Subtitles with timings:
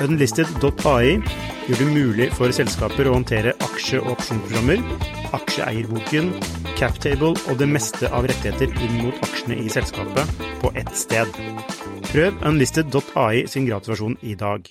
[0.00, 1.18] Unlisted.ai
[1.66, 4.80] gjør det mulig for selskaper å håndtere aksje- og opsjonsprogrammer,
[5.36, 6.30] aksjeeierboken,
[6.78, 11.28] captable og det meste av rettigheter inn mot aksjene i selskapet på ett sted.
[12.08, 14.64] Prøv unlisted.ai sin gratisversjon i dag.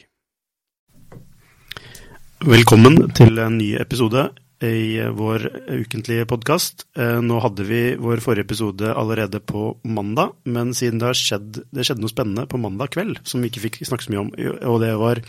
[2.42, 5.48] Velkommen til en ny episode i vår
[5.82, 6.86] ukentlige podkast.
[6.96, 12.04] Nå hadde vi vår forrige episode allerede på mandag, men siden det, skjedd, det skjedde
[12.04, 14.30] noe spennende på mandag kveld som vi ikke fikk snakke så mye om,
[14.70, 15.24] og det var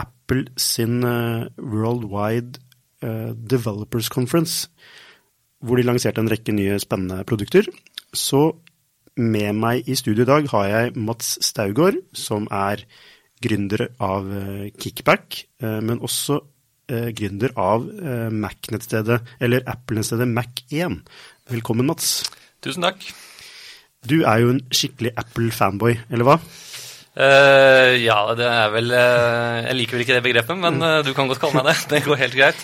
[0.00, 2.60] Apple sin Worldwide
[3.52, 4.68] Developers Conference,
[5.60, 7.68] hvor de lanserte en rekke nye spennende produkter.
[8.16, 8.56] Så
[9.18, 12.86] med meg i studio i dag har jeg Mats Staugård, som er
[13.44, 14.30] gründer av
[14.80, 16.40] Kickback, men også
[16.88, 17.84] gründer av
[18.32, 21.00] Mac-nettstedet, eller Apple-nettstedet Mac1.
[21.52, 22.22] Velkommen, Mats.
[22.64, 23.04] Tusen takk.
[24.08, 26.38] Du er jo en skikkelig Apple-fanboy, eller hva?
[27.18, 31.10] Uh, ja, det er vel uh, Jeg liker vel ikke det begrepet, men uh, du
[31.16, 31.76] kan godt kalle meg det.
[31.90, 32.62] Det går helt greit.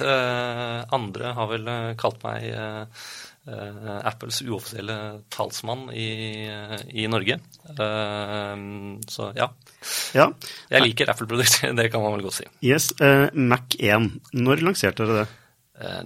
[0.95, 2.47] andre har vel kalt meg
[3.45, 4.97] Apples uoffisielle
[5.33, 6.49] talsmann i,
[6.97, 7.37] i Norge.
[7.77, 9.51] så ja.
[10.17, 10.27] ja.
[10.73, 12.49] Jeg liker Apple-produkter, det kan man vel godt si.
[12.65, 14.09] Yes, Mac1.
[14.41, 15.41] Når lanserte dere det?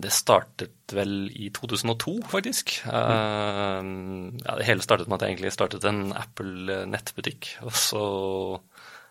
[0.02, 2.78] Det startet vel i 2002, faktisk.
[2.88, 4.38] Mm.
[4.40, 7.52] Ja, det hele startet med at jeg egentlig startet en Apple-nettbutikk.
[7.68, 8.06] Og så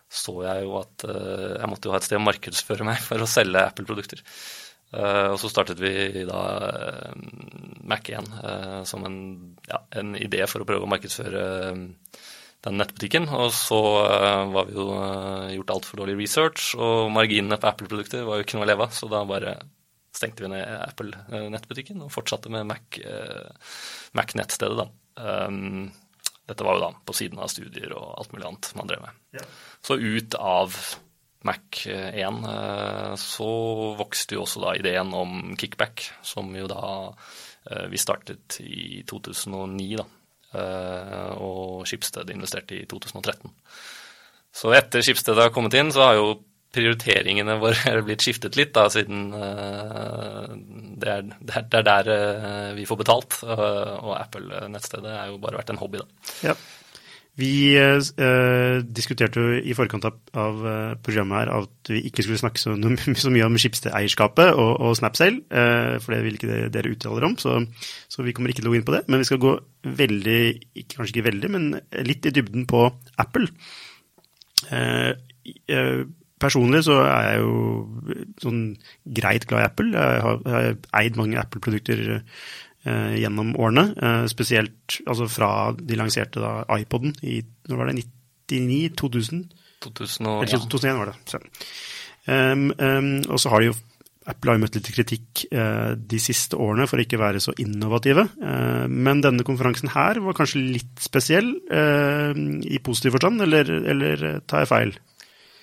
[0.08, 3.28] så jeg jo at jeg måtte jo ha et sted å markedsføre meg for å
[3.28, 4.22] selge Apple-produkter.
[4.88, 6.40] Og så startet vi da
[7.88, 8.28] Mac1
[8.88, 9.18] som en,
[9.68, 11.42] ja, en idé for å prøve å markedsføre
[12.64, 13.28] den nettbutikken.
[13.36, 13.80] Og så
[14.54, 14.86] var vi jo
[15.58, 18.96] gjort altfor dårlig research, og marginene på Apple-produkter var jo ikke noe å leve av,
[18.96, 19.52] så da bare
[20.16, 22.64] stengte vi ned Apple-nettbutikken og fortsatte med
[24.16, 24.86] Mac-nettstedet, da.
[26.48, 29.12] Dette var jo da på siden av studier og alt mulig annet man drev med.
[29.36, 29.44] Ja.
[29.84, 30.72] Så ut av
[31.46, 32.40] Mac1
[33.22, 33.50] så
[33.98, 36.82] vokste jo også da ideen om kickback, som jo da
[37.92, 40.06] vi startet i 2009, da.
[41.38, 43.52] Og Skipsted investerte i 2013.
[44.54, 46.30] Så etter Skipsted har kommet inn, så har jo
[46.74, 49.30] prioriteringene våre blitt skiftet litt, da, siden
[50.98, 51.30] det, er,
[51.62, 52.10] er, der
[52.76, 53.38] vi får betalt.
[53.44, 56.32] Og Apple-nettstedet er jo bare vært en hobby, da.
[56.50, 56.58] Ja.
[57.38, 57.78] Vi
[58.90, 60.56] diskuterte jo i forkant av, av
[61.06, 62.74] programmet her at vi ikke skulle snakke så,
[63.22, 65.44] så mye om Schibsted-eierskapet og, og Snapsale,
[66.02, 67.60] for det vil ikke dere uttale om, så,
[68.10, 69.04] så, vi kommer ikke til å gå inn på det.
[69.06, 69.54] Men vi skal gå
[70.02, 70.42] veldig,
[70.96, 71.70] kanskje ikke veldig, men
[72.10, 72.88] litt i dybden på
[73.22, 73.46] Apple.
[76.38, 77.52] Personlig så er jeg jo
[78.42, 78.62] sånn
[79.18, 79.90] greit glad i Apple.
[79.90, 82.44] Jeg har, jeg har eid mange Apple-produkter eh,
[83.18, 83.84] gjennom årene.
[83.96, 88.04] Eh, spesielt altså fra de lanserte da iPoden i når var det,
[88.48, 88.94] 99?
[88.98, 89.44] 2000?
[89.84, 90.58] 2000 og, ja.
[90.58, 91.18] 2001 var det.
[91.28, 91.42] Så.
[92.28, 93.76] Um, um, og så har de jo
[94.28, 97.54] Apple har jo møtt litt kritikk eh, de siste årene for å ikke være så
[97.62, 98.26] innovative.
[98.36, 102.36] Eh, men denne konferansen her var kanskje litt spesiell, eh,
[102.68, 104.92] i positiv forstand, eller, eller tar jeg feil?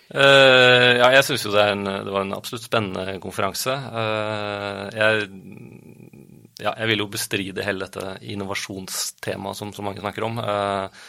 [0.05, 3.73] Uh, ja, jeg syns jo det, det, var en absolutt spennende konferanse.
[3.73, 5.23] Uh, jeg,
[6.61, 10.39] ja, jeg vil jo bestride hele dette innovasjonstemaet som så mange snakker om.
[10.39, 11.05] Eh,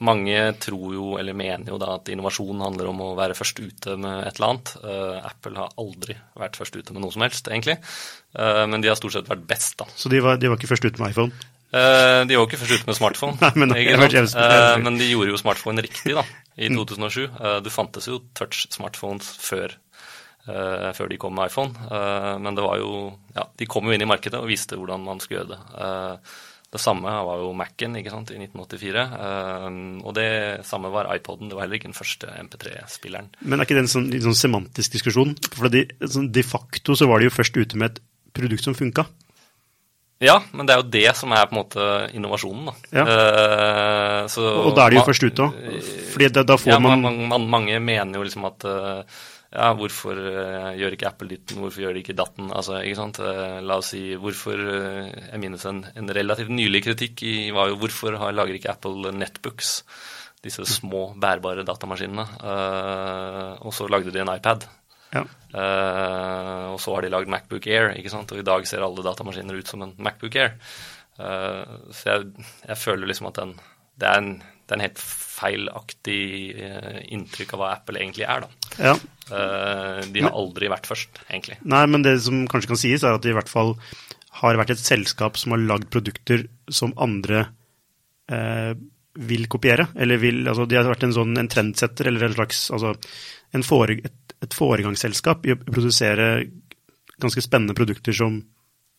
[0.00, 3.98] mange tror jo, eller mener jo da, at innovasjon handler om å være først ute
[4.00, 4.70] med et eller annet.
[5.28, 7.76] Apple har aldri vært først ute med noe som helst, egentlig.
[8.32, 9.84] men de har stort sett vært best, da.
[9.92, 11.36] Så de var, de var ikke først ute med iPhone?
[11.70, 15.38] Uh, de var ikke først ute med smartphone, Nei, men, uh, men, de gjorde jo
[15.38, 16.24] smartphone riktig da,
[16.58, 17.28] i 2007.
[17.36, 19.76] Uh, det fantes jo touch-smartphones før,
[20.96, 21.88] før, de kom med iPhone.
[22.42, 25.20] men det var jo, ja, de kom jo inn i markedet og visste hvordan man
[25.22, 26.18] skulle gjøre det.
[26.74, 29.06] det samme var jo Mac-en i 1984.
[30.04, 30.28] og det
[30.68, 31.48] samme var iPoden.
[31.48, 33.32] Det var heller ikke den første MP3-spilleren.
[33.40, 35.34] Men er ikke det en sånn, sånn semantisk diskusjon?
[35.56, 38.04] For de, sånn, de facto så var de jo først ute med et
[38.36, 39.08] produkt som funka.
[40.20, 42.74] Ja, men det er jo det som er på en måte innovasjonen, da.
[42.92, 43.04] Ja.
[43.08, 45.60] Uh, så, og da er de jo først ute òg.
[46.12, 47.00] Fordi da, da får ja, man...
[47.06, 51.58] man, man Mange mener jo liksom at uh, ja, hvorfor uh, gjør ikke Apple ditten,
[51.62, 52.52] hvorfor gjør de ikke datten?
[52.54, 53.20] Altså, ikke sant?
[53.66, 58.18] la oss si hvorfor Jeg minnes en, en, relativt nylig kritikk i var jo hvorfor
[58.20, 59.80] har, lager ikke Apple netbooks?
[60.40, 62.24] Disse små, bærbare datamaskinene.
[63.60, 64.64] og så lagde de en iPad.
[65.10, 65.24] Ja.
[65.50, 68.30] Uh, og så har de lagd Macbook Air, ikke sant?
[68.32, 70.54] og i dag ser alle datamaskiner ut som en Macbook Air.
[71.18, 73.56] Uh, så jeg, jeg, føler liksom at den,
[73.98, 74.32] det, er en,
[74.70, 76.24] det er en helt feilaktig
[76.62, 78.44] eh, inntrykk av hva Apple egentlig er.
[78.44, 78.76] da.
[78.78, 78.92] Ja.
[79.34, 81.58] Eh, de har aldri vært først, egentlig.
[81.66, 83.74] Nei, men det som kanskje kan sies, er at de i hvert fall
[84.40, 87.48] har vært et selskap som har lagd produkter som andre
[88.30, 88.78] eh,
[89.18, 89.88] vil kopiere.
[89.98, 92.94] Eller vil Altså, de har vært en sånn en trendsetter, eller en slags Altså
[93.56, 96.30] en fore, et, et foregangsselskap i å produsere
[97.20, 98.38] ganske spennende produkter som,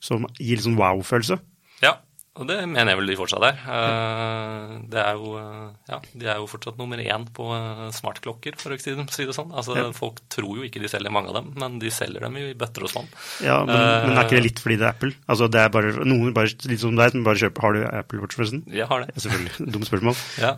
[0.04, 1.40] som gir sånn wow-følelse.
[1.82, 1.96] Ja,
[2.40, 3.58] og det mener jeg vel de fortsatt er.
[3.76, 8.56] Eh, det er jo, eh, ja, de er jo fortsatt nummer én på eh, smartklokker,
[8.56, 9.52] for å si det sånn.
[9.52, 9.90] Altså, Ja.
[9.92, 12.56] Folk tror jo ikke de selger mange av dem, men de selger dem jo i
[12.56, 13.10] bøtter og spann.
[13.44, 15.12] Ja, men, men er ikke det litt fordi det er Apple?
[15.28, 18.24] Altså, det er bare noen bare, litt som deg, som bare kjøper Har du Apple
[18.24, 18.64] Watch, forresten?
[18.72, 19.12] Jeg har det.
[19.12, 19.68] Ja, selvfølgelig.
[19.76, 20.24] Dumt spørsmål.
[20.40, 20.54] Ja.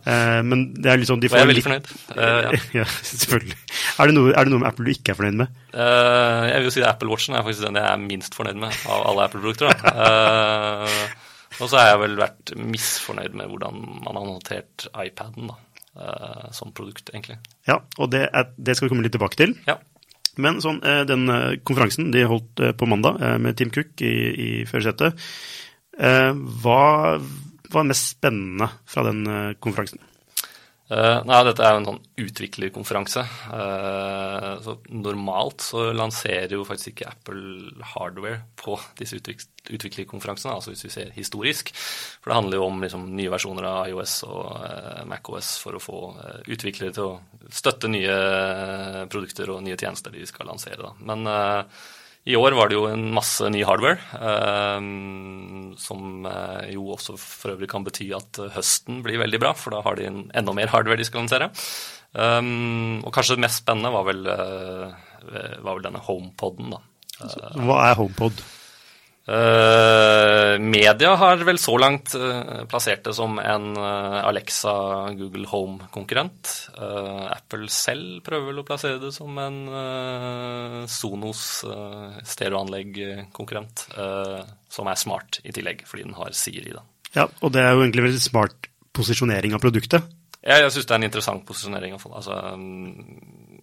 [0.46, 1.92] Men det er litt sånn de får Og jeg er veldig litt fornøyd.
[2.14, 2.62] Uh, ja.
[2.84, 3.60] ja, selvfølgelig.
[3.98, 5.60] Er det, noe, er det noe med Apple du ikke er fornøyd med?
[5.74, 8.82] Jeg vil jo si at Apple Watchen er faktisk den jeg er minst fornøyd med
[8.86, 9.74] av alle Apple-produkter.
[11.60, 15.58] og så har jeg vel vært misfornøyd med hvordan man har håndtert iPaden da,
[16.00, 17.40] eh, som produkt, egentlig.
[17.70, 19.56] Ja, og det, er, det skal vi komme litt tilbake til.
[19.70, 19.78] Ja.
[20.42, 24.50] Men sånn, eh, den eh, konferansen de holdt på mandag med Tim Cook i, i
[24.70, 25.20] førersetet,
[25.94, 26.80] hva
[27.74, 29.28] var mest spennende fra den
[29.62, 30.02] konferansen?
[30.92, 33.22] Eh, nei, dette er jo en sånn utviklerkonferanse.
[33.48, 40.74] Uh, så normalt så lanserer jo faktisk ikke Apple hardware på disse utvik utviklerkonferansene, altså
[40.74, 41.70] hvis vi ser historisk.
[42.20, 45.84] For det handler jo om liksom, nye versjoner av iOS og uh, MacOS for å
[45.84, 46.00] få
[46.52, 48.18] utviklere til å støtte nye
[49.08, 50.84] produkter og nye tjenester de skal lansere.
[50.84, 50.92] Da.
[51.08, 51.32] Men
[52.24, 54.86] i år var det jo en masse ny hardware, eh,
[55.82, 59.76] som eh, jo også for øvrig kan bety at eh, høsten blir veldig bra, for
[59.76, 61.52] da har de enda mer hardware de skal lansere.
[62.14, 66.84] Um, og kanskje det mest spennende var vel, eh, var vel denne HomePoden, da.
[67.58, 68.44] Hva er HomePod?
[69.24, 74.74] Eh, media har vel så langt eh, plassert det som en eh, Alexa
[75.16, 76.52] Google Home-konkurrent.
[77.32, 79.62] Apple selv prøver vel å plassere det som en
[80.92, 81.64] Sonos
[82.28, 83.86] stereoanlegg-konkurrent,
[84.74, 86.74] som er smart i tillegg, fordi den har Siri.
[86.76, 86.84] da.
[87.16, 90.10] Ja, og det er jo egentlig veldig smart posisjonering av produktet.
[90.42, 91.96] Jeg, jeg syns det er en interessant posisjonering.
[91.96, 92.12] i.
[92.12, 93.62] Altså, mm,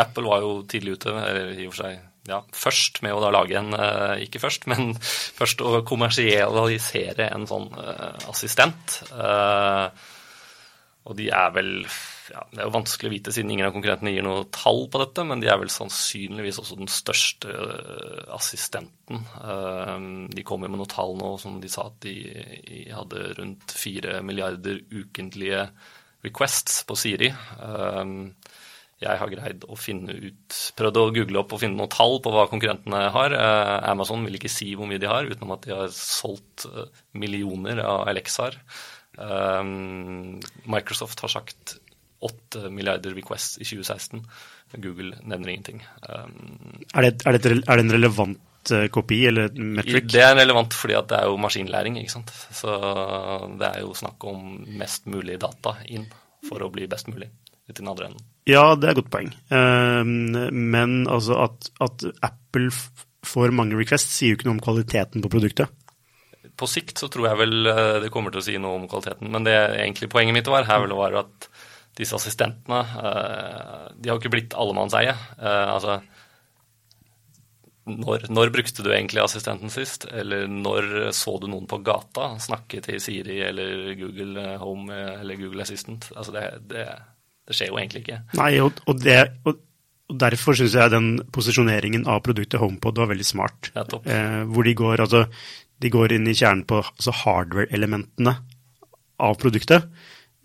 [0.00, 3.30] Apple var jo tidlig ute, eller i og for seg ja, først med å da
[3.32, 4.94] lage en eh, Ikke først, men
[5.40, 9.00] først å kommersialisere en sånn eh, assistent.
[9.10, 10.08] Eh,
[11.08, 11.70] og de er vel
[12.30, 15.00] ja, Det er jo vanskelig å vite siden ingen av konkurrentene gir noe tall på
[15.00, 17.54] dette, men de er vel sannsynligvis også den største
[18.30, 19.24] assistenten.
[20.30, 22.14] De kom jo med noen tall nå som de sa at de,
[22.68, 25.64] de hadde rundt fire milliarder ukentlige
[26.22, 27.32] requests på Siri.
[27.32, 28.04] Eh,
[29.00, 32.32] jeg har greid å finne ut Prøvd å google opp og finne noen tall på
[32.34, 33.34] hva konkurrentene har.
[33.36, 36.90] Eh, Amazon vil ikke si hvor mye de har, utenom at de har solgt eh,
[37.16, 38.58] millioner av Alexaer.
[39.16, 39.62] Eh,
[40.76, 41.78] Microsoft har sagt
[42.20, 44.20] 8 milliarder requests i 2016.
[44.84, 45.80] Google nevner ingenting.
[46.04, 50.10] Er det, er det, er det en relevant kopi eller et metric?
[50.12, 52.34] det er relevant fordi at det er jo maskinlæring, ikke sant.
[52.52, 52.76] Så
[53.56, 56.04] det er jo snakk om mest mulig data inn
[56.44, 57.32] for å bli best mulig
[57.78, 58.26] i den andre enden.
[58.48, 59.30] Ja, det er et godt poeng.
[59.52, 60.10] Eh,
[60.50, 62.70] men altså at, at Apple
[63.26, 65.72] får mange requests, sier jo ikke noe om kvaliteten på produktet.
[66.60, 69.30] På sikt så tror jeg vel eh, det kommer til å si noe om kvaliteten,
[69.32, 71.50] men det egentlig poenget mitt var her vel var at
[71.98, 75.14] disse assistentene eh, de har jo ikke blitt allemannseie.
[75.38, 76.00] Eh, Altså
[77.90, 80.04] når, når brukte du egentlig assistenten sist?
[80.14, 85.64] Eller når så du noen på gata snakke til Siri eller Google Home eller Google
[85.64, 86.10] Assistant?
[86.14, 86.84] Altså det, det,
[87.48, 88.20] det skjer jo egentlig ikke.
[88.38, 89.18] Nei, og, og, det,
[89.48, 89.58] og,
[90.20, 93.72] derfor syns jeg den posisjoneringen av produktet HomePod var veldig smart.
[93.76, 95.24] Ja, Eh, hvor de går, altså,
[95.80, 98.36] de går inn i kjernen på altså hardware-elementene
[99.20, 99.88] av produktet.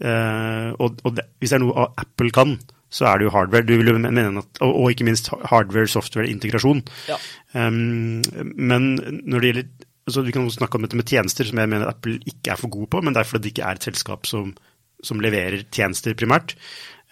[0.03, 2.57] Eh, og og det, hvis det er noe Apple kan,
[2.95, 3.65] så er det jo hardware.
[3.67, 6.83] Du vil jo mene at, og, og ikke minst hardware-software-integrasjon.
[7.09, 7.17] Ja.
[7.55, 8.21] Um,
[8.55, 9.69] men når det gjelder
[10.05, 12.59] altså Vi kan også snakke om dette med tjenester, som jeg mener Apple ikke er
[12.59, 14.51] for gode på, men det er fordi det ikke er et selskap som,
[15.03, 16.55] som leverer tjenester primært.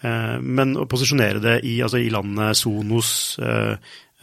[0.04, 3.10] Eh, men å posisjonere det i, altså i landet Sonos,
[3.40, 3.76] eh,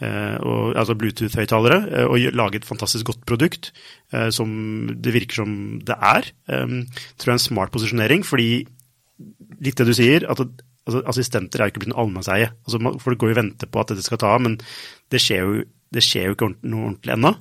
[0.04, 3.72] eh, og, altså Bluetooth-høyttalere, og lage et fantastisk godt produkt,
[4.34, 4.50] som
[5.00, 5.52] det virker som
[5.88, 8.26] det er, tror jeg er en smart posisjonering.
[8.28, 8.66] fordi
[9.64, 12.50] litt det du sier, at altså, assistenter er jo ikke blitt en allmennseie.
[12.66, 14.58] Altså, folk går jo og venter på at dette skal ta av, men
[15.08, 15.62] det skjer jo,
[15.94, 17.32] det skjer jo ikke noe ordentlig ennå.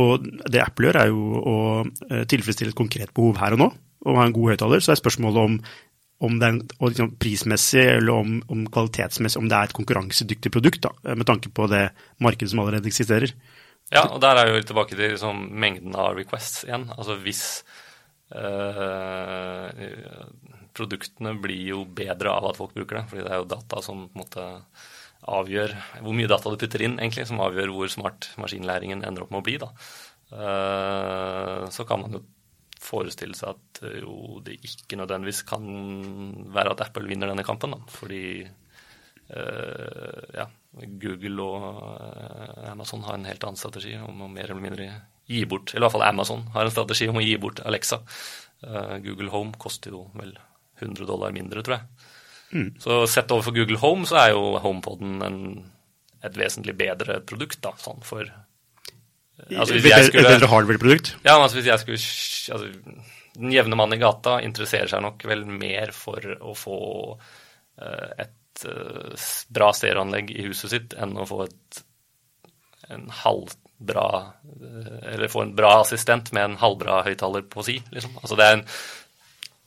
[0.00, 3.68] Og det Apple gjør, er jo å tilfredsstille et konkret behov her og nå,
[4.06, 4.82] og ha en god høyttaler.
[4.82, 5.58] Så er spørsmålet om,
[6.26, 10.82] om det er liksom, prismessig eller om, om, kvalitetsmessig, om det er et konkurransedyktig produkt,
[10.86, 11.88] da, med tanke på det
[12.22, 13.34] markedet som allerede eksisterer.
[13.92, 16.88] Ja, og der er jo tilbake til liksom, mengden av requests igjen.
[16.96, 17.44] Altså hvis
[18.32, 19.68] øh,
[20.72, 24.06] Produktene blir jo bedre av at folk bruker det, fordi det er jo data som
[24.06, 24.46] på en måte
[25.32, 29.34] avgjør hvor mye data du putter inn, egentlig, som avgjør hvor smart maskinlæringen ender opp
[29.34, 29.58] med å bli.
[29.60, 29.68] da.
[30.32, 32.22] Uh, så kan man jo
[32.82, 35.64] forestille seg at eh, jo, det ikke nødvendigvis kan
[36.54, 37.76] være at Apple vinner denne kampen.
[37.76, 37.80] Da.
[37.92, 40.46] Fordi uh, ja,
[41.02, 44.88] Google og uh, Amazon har en helt annen strategi om å mer eller mindre
[45.30, 48.02] gi bort Eller i hvert fall Amazon har en strategi om å gi bort Alexa.
[49.02, 50.34] Google Home koster jo vel
[50.82, 52.10] 100 dollar mindre, tror jeg.
[52.52, 52.68] Mm.
[52.82, 55.38] Så sett overfor Google Home så er jo HomePoden en,
[56.22, 58.28] et vesentlig bedre produkt, da, sånn for
[59.40, 61.14] Altså, hvis jeg skulle, et bedre hardware-produkt?
[61.24, 61.98] Ja, altså hvis jeg skulle
[62.54, 62.98] altså,
[63.38, 66.80] Den jevne mann i gata interesserer seg nok vel mer for å få
[67.16, 71.82] uh, et uh, bra stereoanlegg i huset sitt enn å få et
[72.92, 78.18] en halvbra uh, Eller få en bra assistent med en halvbra høyttaler på si, liksom.
[78.20, 78.66] Altså det er en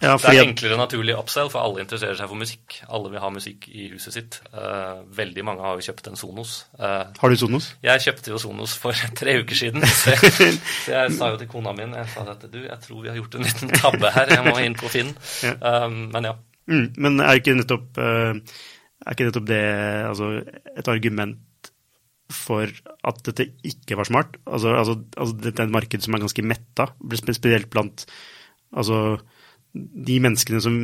[0.04, 2.76] ja, det er enklere naturlig upsell, for alle interesserer seg for musikk.
[2.92, 4.38] Alle vil ha musikk i huset sitt.
[4.52, 6.56] Uh, veldig mange har jo kjøpt en Sonos.
[6.76, 7.70] Uh, har du Sonos?
[7.86, 9.86] Jeg kjøpte jo Sonos for tre uker siden.
[10.02, 10.34] Så jeg,
[10.84, 13.20] så jeg sa jo til kona mi jeg sa at du, jeg tror vi har
[13.22, 15.14] gjort en liten tabbe her, jeg må inn på Finn.
[15.48, 15.56] Ja.
[15.86, 16.36] Um, men ja.
[16.68, 18.36] Mm, men er ikke nettopp, uh,
[19.06, 19.66] er ikke nettopp det
[20.10, 20.32] altså,
[20.76, 21.72] et argument
[22.36, 22.68] for
[23.06, 24.36] at dette ikke var smart?
[24.44, 28.04] Altså, altså, altså dette er et marked som er ganske metta, spesielt blant
[28.76, 29.22] altså
[29.76, 30.78] de menneskene som,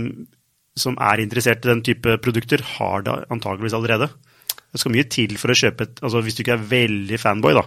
[0.80, 4.12] som, er interessert i den type produkter, har det antageligvis allerede.
[4.72, 7.52] Det skal mye til for å kjøpe et altså Hvis du ikke er veldig fanboy,
[7.58, 7.64] da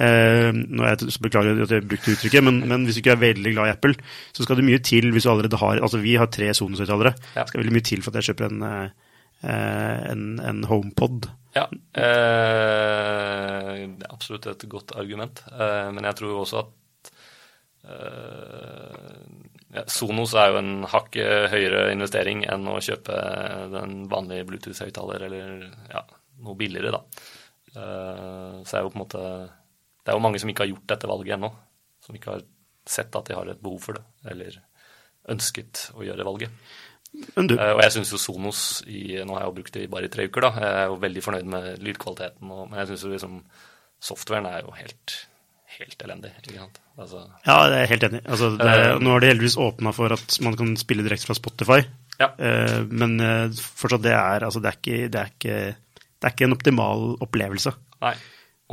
[0.00, 3.24] eh, nå er jeg Beklager at jeg brukte uttrykket, men, men, hvis du ikke er
[3.26, 3.92] veldig glad i Apple,
[4.32, 7.12] så skal det mye til hvis du allerede har Altså, vi har tre Sonos-høyttalere.
[7.34, 7.42] Ja.
[7.42, 11.28] Det skal veldig mye til for at jeg kjøper en, eh, en, en HomePod.
[11.56, 11.66] Ja,
[11.96, 15.44] eh, det er absolutt et godt argument.
[15.52, 17.12] Eh, men jeg tror også at
[17.88, 19.45] eh,
[19.90, 21.18] Sonos er jo en hakk
[21.52, 23.16] høyere investering enn å kjøpe
[23.74, 26.02] den vanlige Bluetooth-høyttaler eller ja,
[26.44, 27.02] noe billigere, da.
[27.76, 30.86] Uh, så er jo på en måte Det er jo mange som ikke har gjort
[30.94, 31.50] dette valget ennå.
[32.06, 32.44] Som ikke har
[32.88, 34.60] sett at de har et behov for det, eller
[35.34, 36.60] ønsket å gjøre valget.
[37.34, 37.54] Du...
[37.56, 40.26] Og jeg syns jo Sonos i, Nå har jeg jo brukt det bare i tre
[40.28, 40.50] uker, da.
[40.62, 43.40] Jeg er jo veldig fornøyd med lydkvaliteten, og, men jeg syns jo liksom
[44.06, 45.14] Softwaren er jo helt
[45.80, 46.32] helt elendig.
[46.42, 46.78] ikke sant?
[46.96, 48.20] Altså, ja, det er jeg helt enig.
[48.24, 51.36] Altså, det, uh, nå har de heldigvis åpna for at man kan spille direkte fra
[51.36, 51.82] Spotify.
[52.20, 52.30] Ja.
[52.38, 56.34] Uh, men uh, fortsatt, det er, altså, det, er ikke, det, er ikke, det er
[56.34, 57.74] ikke en optimal opplevelse.
[58.04, 58.14] Nei.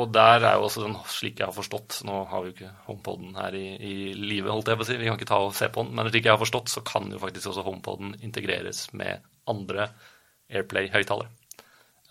[0.02, 2.72] Og der er jo også den, slik jeg har forstått Nå har vi jo ikke
[2.88, 4.98] HomePoden her i, i livet, holdt jeg på å si.
[4.98, 5.94] Vi kan ikke ta og se på den.
[6.00, 9.92] Men slik jeg har forstått, så kan jo faktisk også HomePoden integreres med andre
[10.50, 11.30] Airplay-høyttalere.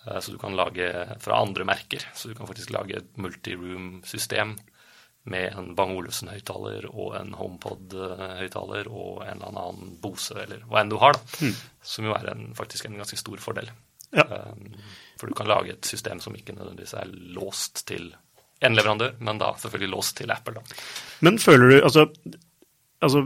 [0.03, 0.87] Så du kan lage
[1.23, 2.03] fra andre merker.
[2.15, 4.57] Så du kan faktisk lage et multiroom-system
[5.31, 10.91] med en Bang Olufsen-høyttaler og en HomePod-høyttaler og en eller annen Bose eller hva enn
[10.91, 11.55] du har, da, mm.
[11.93, 13.71] som jo er en, faktisk en ganske stor fordel.
[14.13, 14.27] Ja.
[14.27, 14.75] Um,
[15.21, 18.11] for du kan lage et system som ikke nødvendigvis er låst til
[18.63, 20.59] en leverandør, men da selvfølgelig låst til Apple.
[20.59, 20.83] Da.
[21.27, 22.07] Men føler du altså,
[23.03, 23.25] altså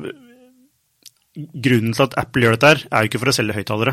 [1.36, 3.92] Grunnen til at Apple gjør dette, her, er jo ikke for å selge høyttalere.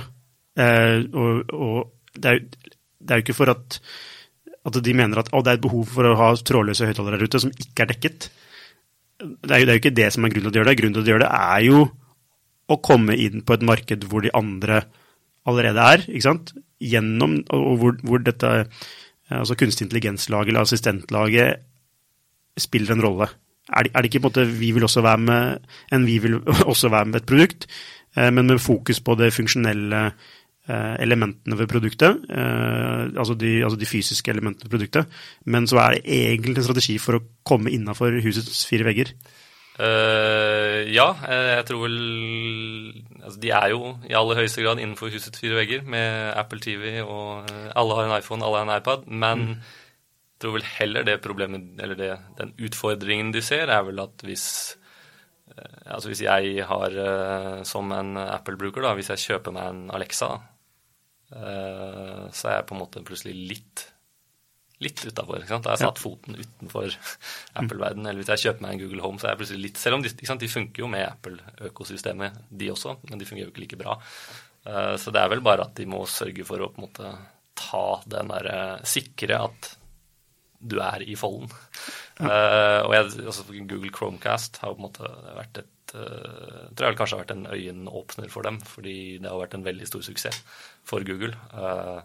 [0.63, 2.69] Eh, og, og det, er,
[3.03, 3.79] det er jo ikke for at
[4.63, 7.41] at de mener at det er et behov for å ha trådløse høyttalere der ute
[7.43, 8.29] som ikke er dekket.
[9.19, 10.79] Det er, jo, det er, jo, ikke det som er grunnen til å gjøre det.
[10.79, 11.83] Grunnen til å gjøre det er jo
[12.71, 14.83] å komme inn på et marked hvor de andre
[15.49, 16.05] allerede er.
[16.07, 16.53] ikke sant?
[16.83, 18.51] Gjennom, og hvor, hvor dette
[19.33, 21.63] altså kunstig intelligens-laget eller assistentlaget
[22.59, 23.27] spiller en rolle.
[23.73, 26.19] Er det, er det, ikke på en måte vi vil også være med, enn vi
[26.23, 26.39] vil
[26.71, 27.67] også være med et produkt,
[28.15, 30.11] eh, men med fokus på det funksjonelle Eh,
[30.71, 35.97] elementene ved produktet, eh, altså de, altså de, fysiske elementene ved produktet, men så er
[35.97, 39.11] det egentlig en strategi for å komme innafor husets fire vegger?
[39.73, 41.95] Uh, ja, jeg tror vel
[43.23, 47.01] altså De er jo i aller høyeste grad innenfor husets fire vegger med Apple TV,
[47.01, 49.57] og alle har en iPhone, alle har en iPad, men mm.
[49.57, 54.23] jeg tror vel heller det problemet, eller det, den utfordringen de ser, er vel at
[54.23, 54.47] hvis
[55.53, 56.93] Altså hvis jeg har,
[57.67, 60.52] som en Apple-bruker, da, hvis jeg kjøper meg en Alexa, Eh,
[61.33, 63.87] så er jeg på en måte plutselig litt
[64.83, 65.43] litt utafor.
[65.47, 66.89] Da har jeg satt foten utenfor
[67.59, 68.09] Apple-verdenen.
[68.09, 70.05] Eller hvis jeg kjøper meg en Google Home, så er jeg plutselig litt Selv om
[70.05, 73.97] de, de funker jo med Apple-økosystemet, de også, men de fungerer jo ikke like bra.
[74.65, 77.13] Eh, så det er vel bare at de må sørge for å på en måte
[77.59, 78.59] ta den derre
[78.89, 79.73] Sikre at
[80.63, 81.51] du er i folden.
[82.23, 82.83] Ja.
[82.85, 87.17] Og jeg, altså Google Chromecast har på en måte vært et uh, tror jeg kanskje
[87.17, 90.41] har vært en øyenåpner for dem, fordi det har vært en veldig stor suksess
[90.87, 91.33] for Google.
[91.53, 92.01] Uh,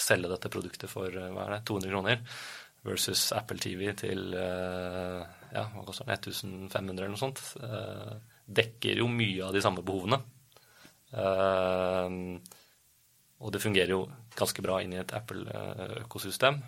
[0.00, 2.22] selge dette produktet for hva er det, 200 kroner
[2.86, 7.42] versus Apple TV til ja, hva koster den, 1500 eller noe sånt.
[8.48, 10.16] dekker jo mye av de samme behovene.
[13.36, 14.06] og det fungerer jo
[14.38, 16.62] ganske bra inn i et Apple-økosystem.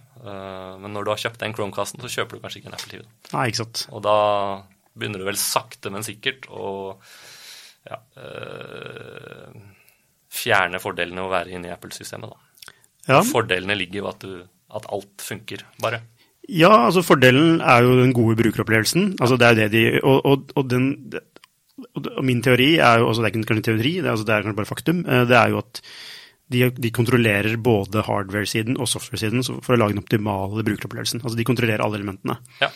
[0.85, 3.09] men når du har kjøpt den Chromecasten, så kjøper du kanskje ikke en Apple TV.
[3.33, 3.87] Nei, ikke sant.
[3.97, 4.19] Og da
[4.99, 6.97] begynner du vel sakte, men sikkert å
[7.89, 9.61] ja, øh,
[10.33, 12.35] fjerne fordelene å være inne i Apple-systemet.
[13.09, 13.21] Ja.
[13.27, 14.43] Fordelene ligger jo at, du,
[14.79, 16.03] at alt funker, bare.
[16.51, 19.13] Ja, altså fordelen er jo den gode brukeropplevelsen.
[19.23, 20.89] Altså det er det de, og, og, og, den,
[21.87, 24.35] og min teori er jo, altså det er ikke en teori, det er, altså det
[24.35, 25.83] er kanskje bare faktum, eh, det er jo at
[26.53, 31.23] de, de kontrollerer både hardware-siden og software-siden for å lage den optimale brukeropplevelsen.
[31.23, 32.37] Altså de kontrollerer alle elementene.
[32.61, 32.69] Ja.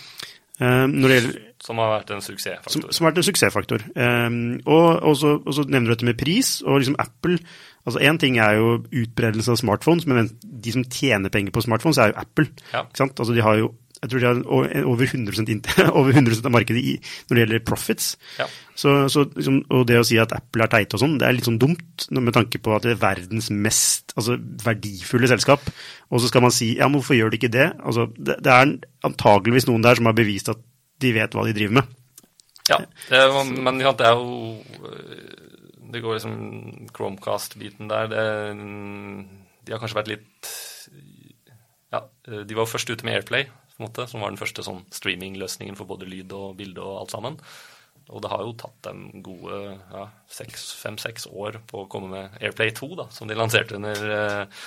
[0.56, 2.72] Uh, gjelder, som har vært en suksessfaktor.
[2.72, 3.86] Som, som har vært en suksessfaktor.
[3.94, 6.58] Um, og, og, så, og, så, nevner du dette med pris.
[6.64, 7.38] og liksom Apple
[7.86, 12.00] altså Én ting er jo utbredelse av smartphones, men de som tjener penger på smartphones,
[12.02, 12.48] er jo Apple.
[12.72, 12.82] Ja.
[13.06, 13.68] Altså De har jo
[14.06, 15.66] jeg tror de har over 100,
[15.98, 16.94] over 100% av markedet i,
[17.26, 18.12] når det gjelder profits.
[18.38, 18.46] Ja.
[18.76, 21.36] Så, så liksom, og det å si at Apple er teite og sånn, det er
[21.36, 25.64] litt sånn dumt med tanke på at det er verdens mest altså, verdifulle selskap.
[26.12, 27.70] Og så skal man si ja, men hvorfor gjør de ikke det?
[27.80, 28.74] Altså, det, det er
[29.08, 30.60] antageligvis noen der som har bevist at
[31.02, 31.96] de vet hva de driver med.
[32.68, 34.58] Ja, det er, men det er jo
[35.92, 38.08] Det går liksom Chromecast-biten der.
[38.10, 38.24] Det,
[39.66, 40.50] de har kanskje vært litt
[41.94, 44.84] Ja, de var først ute med Airplay på en måte, som var den første sånn
[44.94, 47.36] streamingløsningen for både lyd og bilde og alt sammen.
[48.06, 49.60] Og det har jo tatt dem gode
[49.92, 54.66] ja, fem-seks år på å komme med Airplay 2, da, som de lanserte under eh,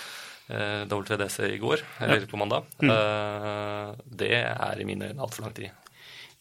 [0.49, 2.67] eh WDC i går, eller på mandag.
[2.83, 2.91] Mm.
[2.93, 5.71] Eh, det er i mine øyne altfor lang tid.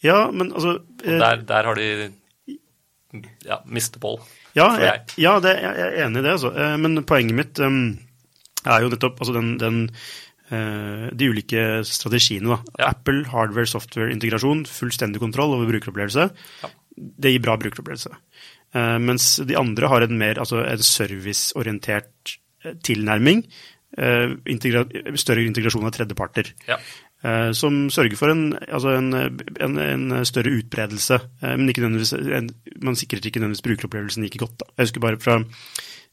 [0.05, 2.11] Ja, men altså eh, der, der, har de
[3.47, 4.21] ja, mistet ball.
[4.59, 6.53] Ja, jeg, ja det, jeg er enig i det, altså.
[6.53, 7.95] Eh, men poenget mitt um,
[8.67, 9.85] er jo nettopp altså den, den
[10.49, 12.55] de ulike strategiene.
[12.55, 12.59] Da.
[12.81, 12.91] Ja.
[12.95, 16.29] Apple hardware-software-integrasjon, fullstendig kontroll over brukeropplevelse.
[16.63, 16.71] Ja.
[16.97, 18.15] Det gir bra brukeropplevelse.
[18.77, 23.45] Uh, mens de andre har en mer altså en serviceorientert eh, tilnærming.
[23.99, 24.83] Integra
[25.17, 26.51] større integrasjon av tredjeparter.
[26.69, 26.77] Ja.
[27.57, 29.09] Som sørger for en, altså en,
[29.65, 31.17] en, en større utbredelse.
[31.41, 31.73] men
[32.85, 34.61] man sikrer ikke nødvendigvis brukeropplevelsen like godt.
[34.61, 34.69] Da.
[34.77, 35.39] Jeg husker bare fra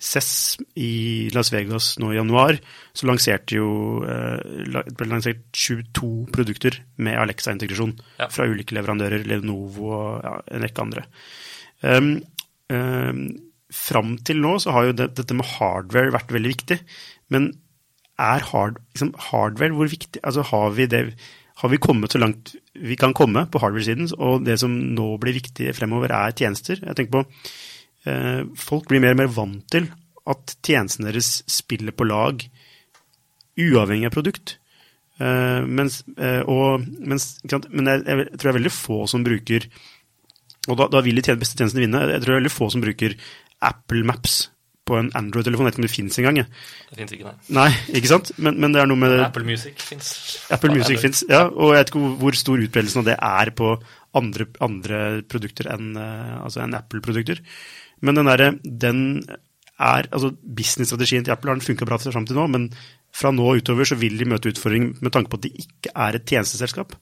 [0.01, 2.57] CES i Las Vegas nå i januar,
[2.95, 3.67] så lanserte jo
[4.03, 8.29] det ble lansert 22 produkter med Alexa-integrasjon ja.
[8.31, 11.05] fra ulike leverandører, Lenovo og ja, en rekke andre.
[11.85, 12.11] Um,
[12.71, 13.23] um,
[13.75, 16.79] fram til nå så har jo det, dette med hardware vært veldig viktig,
[17.33, 17.53] men
[18.21, 21.01] er hard, liksom hardware hvor viktig Altså har vi det
[21.59, 25.37] har vi kommet så langt vi kan komme på hardware-siden, og det som nå blir
[25.37, 26.81] viktig fremover, er tjenester.
[26.83, 27.74] Jeg tenker på Eh,
[28.59, 29.87] folk blir mer og mer vant til
[30.29, 32.43] at tjenestene deres spiller på lag
[33.55, 34.57] uavhengig av produkt.
[35.15, 37.37] Uh, mens, uh, og, mens,
[37.71, 39.63] men jeg, jeg, tror det er veldig få som bruker
[40.67, 42.01] Og da, da vil de beste tjenestene vinne.
[42.09, 43.15] Jeg tror det er veldig få som bruker
[43.63, 44.49] Apple Maps
[44.85, 45.69] på en Android-telefon.
[45.69, 46.41] Jeg vet ikke om det fins engang.
[46.89, 47.53] Det fins ikke, nei.
[47.57, 48.33] Nei, ikke sant?
[48.35, 50.11] Men, men det er noe med Apple Music fins.
[50.53, 51.45] Apple Music fins, ja.
[51.47, 53.71] Og jeg vet ikke hvor stor utbredelsen av det er på
[54.19, 54.99] andre, andre
[55.31, 57.41] produkter enn altså en Apple-produkter.
[58.03, 59.01] Men den derre den
[59.75, 62.69] er, altså Businessstrategien til Apple har funka bra fram til nå, men
[63.15, 66.17] fra nå utover så vil de møte utfordring med tanke på at de ikke er
[66.17, 66.95] et tjenesteselskap?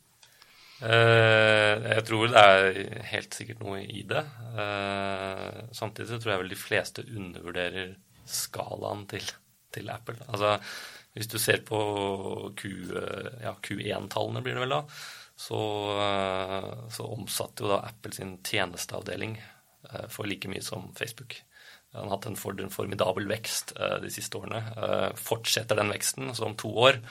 [0.84, 2.80] Uh, jeg tror det er
[3.14, 4.24] helt sikkert noe i det.
[4.58, 7.94] Uh, samtidig så tror jeg vel de fleste undervurderer
[8.28, 9.30] skalaen til,
[9.74, 10.18] til Apple.
[10.28, 10.58] Altså,
[11.14, 11.80] hvis du ser på
[12.58, 12.68] Q,
[13.44, 14.84] ja, Q1-tallene, blir det vel da,
[15.40, 15.62] så,
[16.02, 19.53] uh, så omsatte jo da Apple sin tjenesteavdeling Eh,
[20.10, 21.40] for like mye som Facebook.
[21.94, 24.64] Han har hatt en formidabel vekst eh, de siste årene.
[24.78, 27.04] Eh, fortsetter den veksten, så om to år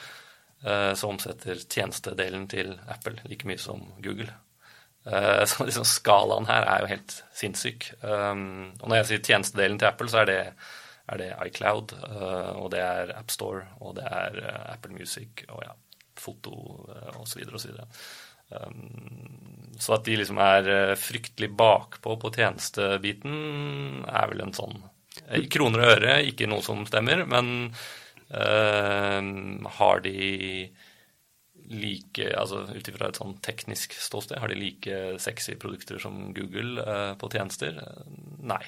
[0.63, 4.29] så omsetter tjenestedelen til Apple like mye som Google.
[5.49, 7.89] Så liksom skalaen her er jo helt sinnssyk.
[7.99, 10.37] Og når jeg sier tjenestedelen til Apple, så er det,
[11.11, 11.91] er det iCloud,
[12.61, 14.39] og det er AppStore, og det er
[14.77, 15.75] Apple Music, og ja,
[16.15, 16.55] foto
[17.19, 17.43] osv.
[17.59, 17.75] osv.
[19.83, 24.77] Så at de liksom er eh, fryktelig bakpå på tjenestebiten, er vel en sånn
[25.27, 27.73] eh, kroner og øre, ikke noe som stemmer, men
[28.29, 29.29] øh,
[29.79, 30.17] har de
[31.73, 36.83] like Altså ut ifra et sånn teknisk ståsted, har de like sexy produkter som Google
[36.83, 37.79] øh, på tjenester?
[38.43, 38.61] Nei.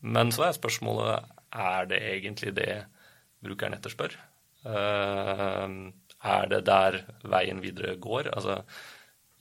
[0.00, 2.84] Men så er spørsmålet er det egentlig det
[3.44, 4.14] brukeren etterspør.
[4.64, 5.90] Uh,
[6.24, 8.30] er det der veien videre går?
[8.32, 8.62] Altså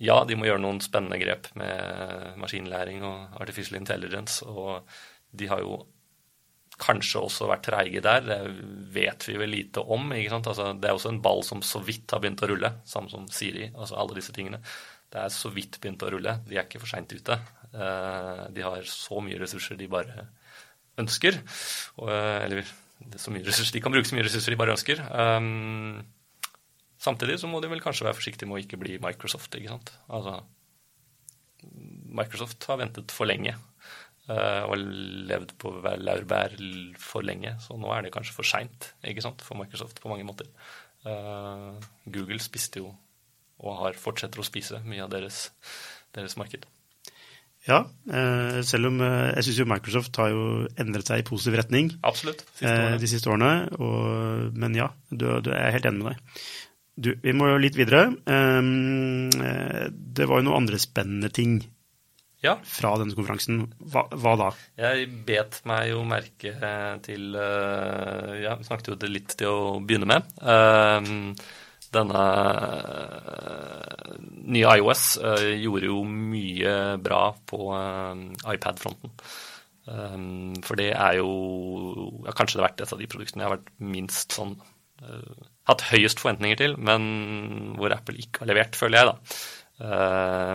[0.04, 4.84] ja, de må gjøre noen spennende grep med maskinlæring og artificial intelligence, og
[5.34, 5.80] de har jo
[6.82, 8.26] kanskje også vært treige der.
[8.26, 8.40] Det
[8.96, 10.12] vet vi vel lite om.
[10.12, 13.28] Altså, det er også en ball som så vidt har begynt å rulle, samme som
[13.32, 13.70] Siri.
[13.72, 14.60] altså alle disse tingene.
[15.14, 16.40] Det er så vidt begynt å rulle.
[16.48, 17.38] De er ikke for seint ute.
[17.74, 20.28] Eh, de har så mye ressurser de bare
[21.00, 21.38] ønsker.
[22.02, 22.66] Eller
[23.20, 25.06] så mye ressurser, de kan bruke så mye ressurser de bare ønsker.
[27.04, 29.56] Samtidig så må de vel kanskje være forsiktige med å ikke bli Microsoft.
[29.58, 29.92] ikke sant?
[30.08, 30.38] Altså,
[32.16, 33.56] Microsoft har ventet for lenge
[34.30, 36.56] uh, og levd på laurbær
[37.02, 38.94] for lenge, så nå er det kanskje for seint
[39.44, 40.48] for Microsoft på mange måter.
[41.04, 41.76] Uh,
[42.08, 42.94] Google spiste jo,
[43.64, 45.50] og har fortsetter å spise, mye av deres,
[46.16, 46.68] deres marked.
[47.64, 50.48] Ja, eh, selv om eh, jeg syns jo Microsoft har jo
[50.80, 53.54] endret seg i positiv retning Absolutt, siste eh, de siste årene.
[53.80, 56.42] Og, men ja, du, du, er helt enig med deg.
[56.96, 58.12] Du, vi må jo litt videre.
[59.34, 61.58] Det var jo noen andre spennende ting
[62.46, 62.58] ja.
[62.68, 63.64] fra denne konferansen.
[63.82, 64.52] Hva, hva, da?
[64.78, 66.54] Jeg bet meg jo merke
[67.08, 70.22] til Ja, vi snakket jo det litt til å begynne med
[71.94, 72.22] denne
[73.30, 74.14] uh,
[74.50, 75.06] nye iOS
[75.62, 77.70] gjorde jo mye bra på
[78.56, 79.14] iPad-fronten.
[79.84, 81.30] Um, for det er jo
[82.24, 84.56] ja, kanskje det har vært et av de produktene jeg har vært minst sånn
[85.70, 89.40] Hatt høyest forventninger til, men hvor Apple ikke har levert, føler jeg, da.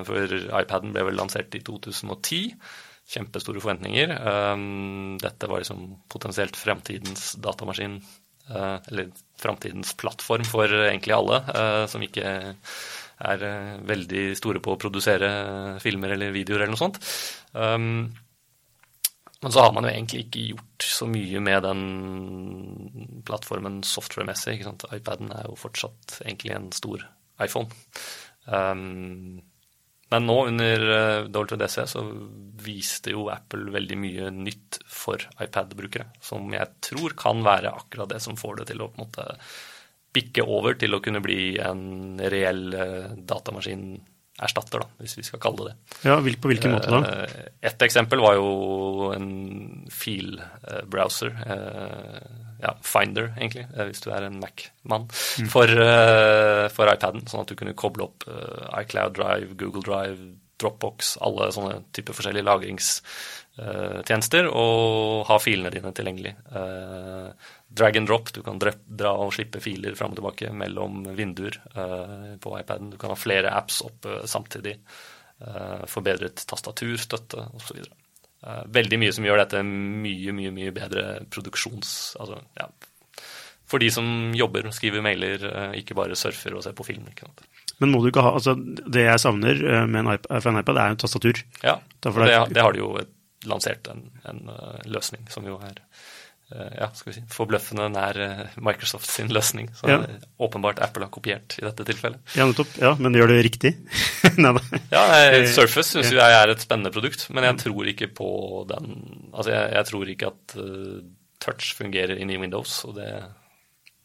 [0.08, 2.54] for iPaden ble vel lansert i 2010
[3.08, 4.12] kjempestore forventninger.
[5.24, 8.02] Dette var liksom potensielt fremtidens datamaskin
[8.50, 12.30] Eh, eller framtidens plattform for egentlig alle, eh, som ikke
[13.28, 15.28] er eh, veldig store på å produsere
[15.82, 17.00] filmer eller videoer eller noe sånt.
[19.42, 21.82] Men så har man jo egentlig ikke gjort så mye med den
[23.28, 24.64] plattformen software-messig.
[24.66, 27.04] iPaden er jo fortsatt egentlig en stor
[27.44, 27.70] iPhone.
[28.50, 29.38] Um,
[30.10, 30.84] men nå under
[31.28, 32.02] WDC WWDC så
[32.64, 38.22] viste jo Apple veldig mye nytt for iPad-brukere, som jeg tror kan være akkurat det
[38.24, 39.26] som får det til å på en måte
[40.16, 43.12] bikke over til å kunne bli en reell eh,
[44.38, 46.08] datamaskinerstatter, da, hvis vi skal kalle det det.
[46.08, 47.00] Ja, På hvilken måte da?
[47.02, 51.34] Eh, et eksempel var jo en filbrowser
[52.58, 55.48] ja, Finder, egentlig, eh, hvis du er en Mac-mann, mm.
[55.48, 55.66] for,
[56.74, 57.26] for, iPaden.
[57.30, 58.26] Sånn at du kunne koble opp
[58.80, 65.92] iCloud Drive, Google Drive, Dropbox, alle sånne typer forskjellige lagringstjenester, uh, og ha filene dine
[65.92, 66.34] tilgjengelig.
[67.68, 68.72] drag and drop, du kan dra,
[69.12, 71.60] og slippe filer fram og tilbake mellom vinduer
[72.40, 72.90] på iPaden.
[72.90, 74.78] Du kan ha flere apps oppe samtidig.
[75.86, 77.82] forbedret tastaturstøtte osv.
[78.46, 81.90] Eh, veldig mye som gjør dette mye, mye mye bedre produksjons...
[82.22, 82.68] Altså, ja,
[83.68, 87.08] for de som jobber, skriver mailer, eh, ikke bare surfer og ser på film.
[87.82, 90.82] Men må du ikke ha altså Det jeg savner eh, med en iPad, en iPad,
[90.82, 91.42] er jo tastatur.
[91.64, 92.14] Ja, det,
[92.54, 92.94] det, har de jo
[93.46, 94.40] lansert en, en
[94.90, 95.82] løsning som jo er
[96.48, 99.68] Eh, ja, skal vi si, forbløffende nær eh, Microsoft sin løsning.
[99.76, 99.98] Så ja.
[100.40, 102.22] åpenbart Apple har kopiert i dette tilfellet.
[102.38, 102.72] Ja, nettopp.
[102.80, 103.74] Ja, Men gjør det riktig?
[104.40, 104.62] Nei da.
[104.94, 105.02] Ja,
[105.52, 108.30] Surface syns jeg er et spennende produkt, men jeg tror ikke på
[108.70, 108.94] den
[109.34, 111.02] Altså, jeg, jeg tror ikke at uh,
[111.44, 113.12] touch fungerer inni i Windows, og det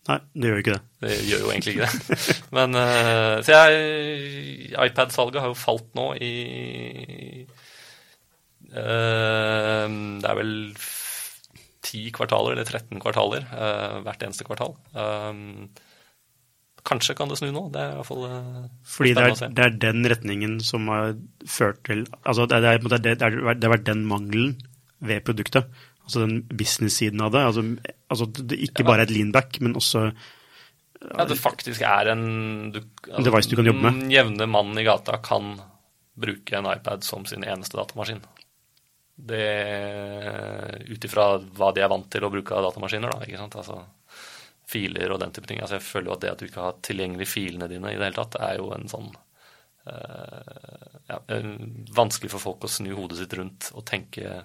[0.03, 0.81] Nei, det gjør jo ikke det.
[0.99, 2.39] Det gjør jo egentlig ikke det.
[2.57, 6.33] Men uh, Så jeg iPad-salget har jo falt nå i
[8.73, 10.53] Det er vel
[11.83, 14.73] ti kvartaler eller 13 kvartaler uh, hvert eneste kvartal.
[14.97, 15.67] Um,
[16.87, 17.67] kanskje kan det snu nå.
[17.73, 18.23] Det er i hvert fall
[18.95, 21.13] Fordi det er, det er, den retningen som har
[21.47, 24.55] ført til Altså det, er, det, er, det har vært den mangelen
[25.03, 25.69] ved produktet.
[26.03, 27.43] Altså den business-siden av det.
[27.51, 27.63] Altså,
[28.11, 30.09] altså det ikke bare et leanback, men også
[31.03, 32.25] ja, det faktisk er en
[32.71, 34.03] du, altså, device du kan jobbe med.
[34.05, 35.57] Den jevne mannen i gata kan
[36.19, 38.21] bruke en iPad som sin eneste datamaskin.
[39.13, 43.27] Ut ifra hva de er vant til å bruke av datamaskiner, da.
[43.27, 43.55] ikke sant?
[43.61, 43.77] Altså
[44.73, 45.61] filer og den type ting.
[45.61, 48.07] Altså jeg føler jo at det at du ikke har tilgjengelig filene dine i det
[48.07, 51.19] hele tatt, er jo en sånn uh, ja,
[51.93, 54.41] vanskelig for folk å snu hodet sitt rundt og tenke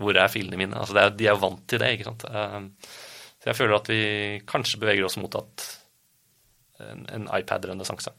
[0.00, 0.78] hvor er filene mine?
[0.78, 2.26] Altså er, de er jo vant til det, ikke sant.
[2.28, 2.70] Uh,
[3.40, 4.02] så jeg føler at vi
[4.48, 5.66] kanskje beveger oss mot at
[6.82, 8.10] en, en iPad-renessanse.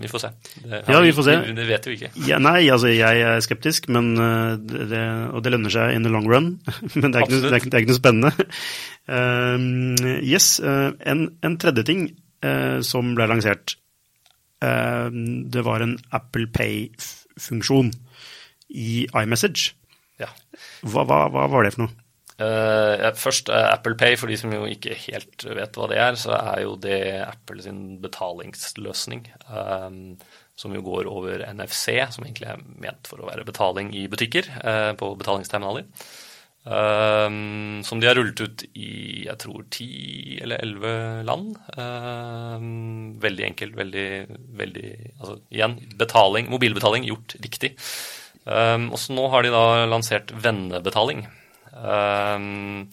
[0.00, 0.28] Vi får se.
[0.64, 1.34] Det, ja, vi får se.
[1.56, 2.08] Det vet vi ikke.
[2.24, 6.12] Ja, nei, altså jeg er skeptisk, men eh, det, og det lønner seg in the
[6.12, 6.54] long run.
[7.00, 8.46] Men det er, ikke noe, er, det er ikke noe, spennende.
[9.10, 12.06] Uh, yes, uh, en, en, tredje ting
[12.46, 13.76] uh, som ble lansert,
[14.60, 17.94] det var en Apple Pay-funksjon
[18.76, 19.70] i iMessage.
[20.20, 20.28] Ja.
[20.84, 21.94] Hva, hva, hva, var det for noe?
[22.40, 26.16] Uh, først uh, Apple Pay, for de som jo ikke helt vet hva det er,
[26.20, 29.26] så er jo det Apple sin betalingsløsning.
[29.50, 30.16] Um,
[30.60, 34.48] som jo går over NFC, som egentlig er ment for å være betaling i butikker
[34.60, 35.86] uh, på betalingsterminaler.
[36.60, 40.92] Um, som de har rullet ut i jeg tror ti eller elleve
[41.24, 41.54] land.
[41.80, 44.08] Um, veldig enkelt, veldig,
[44.60, 44.90] veldig
[45.22, 47.72] Altså igjen, betaling, mobilbetaling gjort riktig.
[48.44, 51.24] Um, også nå har de da lansert vennebetaling.
[51.80, 52.88] Um,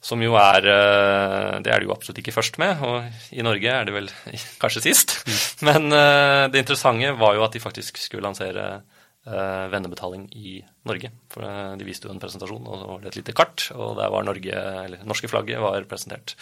[0.00, 3.68] som jo er uh, Det er det jo absolutt ikke først med, og i Norge
[3.68, 4.08] er det vel
[4.62, 5.18] kanskje sist.
[5.26, 5.36] Mm.
[5.68, 11.12] Men uh, det interessante var jo at de faktisk skulle lansere uh, vennebetaling i Norge.
[11.32, 11.44] For
[11.76, 14.26] de viste jo en presentasjon, og så var det et lite kart, og der var
[14.26, 16.34] Norge, eller norske flagget var presentert.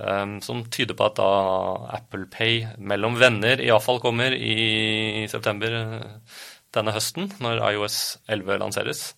[0.00, 1.30] Um, som tyder på at da
[1.98, 5.74] Apple Pay mellom venner iallfall kommer i september
[6.76, 7.96] denne høsten, når iOS
[8.30, 9.08] 11 lanseres.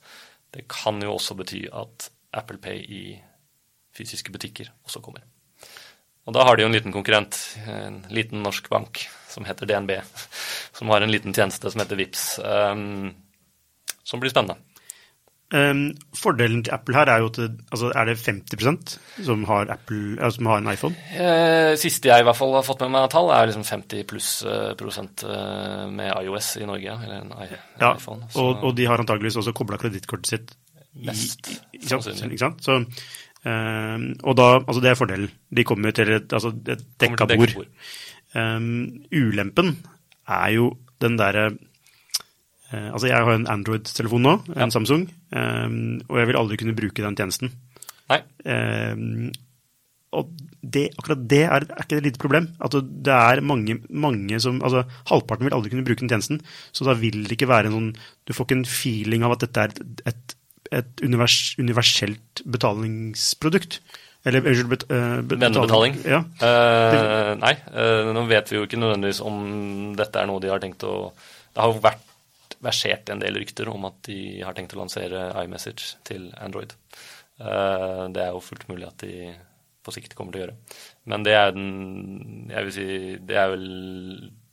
[0.53, 3.03] Det kan jo også bety at Apple Pay i
[3.97, 5.25] fysiske butikker også kommer.
[6.23, 7.37] Og da har de jo en liten konkurrent,
[7.67, 9.97] en liten norsk bank som heter DNB,
[10.77, 13.11] som har en liten tjeneste som heter VIPS, um,
[14.07, 14.61] som blir spennende.
[15.53, 15.83] Um,
[16.17, 18.95] fordelen til Apple her er jo at altså er det 50%
[19.27, 20.97] som har, Apple, altså som har en iPhone?
[21.13, 24.31] Eh, siste jeg i hvert fall har fått med meg tall, er liksom 50 pluss
[24.49, 25.27] uh, prosent
[25.93, 26.97] med iOS i Norge.
[27.05, 28.31] Eller en, en ja, iPhone.
[28.33, 30.55] Og, og, de har antageligvis også kobla kredittkortet sitt
[30.93, 32.35] Mest, i, sannsynlig.
[32.37, 32.65] Ikke sant?
[32.65, 32.79] Så,
[33.45, 35.31] um, og da, altså det er fordelen.
[35.57, 37.55] De kommer til et, altså dekka bord.
[38.37, 39.77] Um, ulempen
[40.29, 41.51] er jo den derre
[42.73, 44.73] Altså, jeg har en Android-telefon nå, en ja.
[44.73, 47.53] Samsung, um, og jeg vil aldri kunne bruke den tjenesten.
[48.13, 48.21] Nei.
[48.45, 49.33] Um,
[50.13, 50.29] og
[50.61, 52.51] det, akkurat det er, er ikke et lite problem.
[52.63, 56.43] Altså, det er mange, mange som altså Halvparten vil aldri kunne bruke den tjenesten.
[56.77, 57.91] Så da vil det ikke være en sånn
[58.29, 60.37] Du får ikke en feeling av at dette er et, et,
[60.83, 63.81] et univers, universelt betalingsprodukt.
[64.29, 64.87] Eller unnskyld, bet,
[65.33, 65.99] Vennebetaling?
[66.07, 66.23] Ja.
[66.39, 69.41] Uh, nei, uh, nå vet vi jo ikke nødvendigvis om
[69.99, 72.12] dette er noe de har tenkt å Det har jo vært
[72.63, 76.75] versert en del rykter om at de har tenkt å lansere iMessage til Android.
[77.39, 79.33] det er jo fullt mulig at de
[79.83, 80.57] på sikt kommer til å gjøre.
[81.11, 82.87] Men det er den Jeg vil si
[83.19, 83.67] det er vel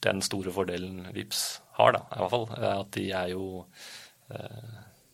[0.01, 2.47] den store fordelen Vips har, da, i hvert fall.
[2.71, 3.45] At de er jo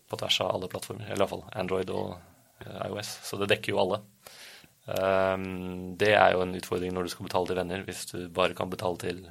[0.06, 1.08] på tvers av alle plattformer.
[1.10, 2.16] Eller iallfall Android og
[2.64, 3.12] iOS.
[3.28, 4.00] Så det dekker jo alle.
[4.86, 8.70] Det er jo en utfordring når du skal betale til venner, hvis du bare kan
[8.70, 9.24] betale til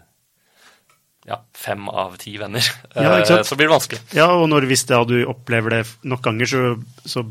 [1.26, 2.66] ja, fem av ti venner.
[2.94, 4.00] Ja, uh, så blir det vanskelig.
[4.14, 6.62] Ja, og når, hvis da du opplever det nok ganger, så,
[7.02, 7.24] så,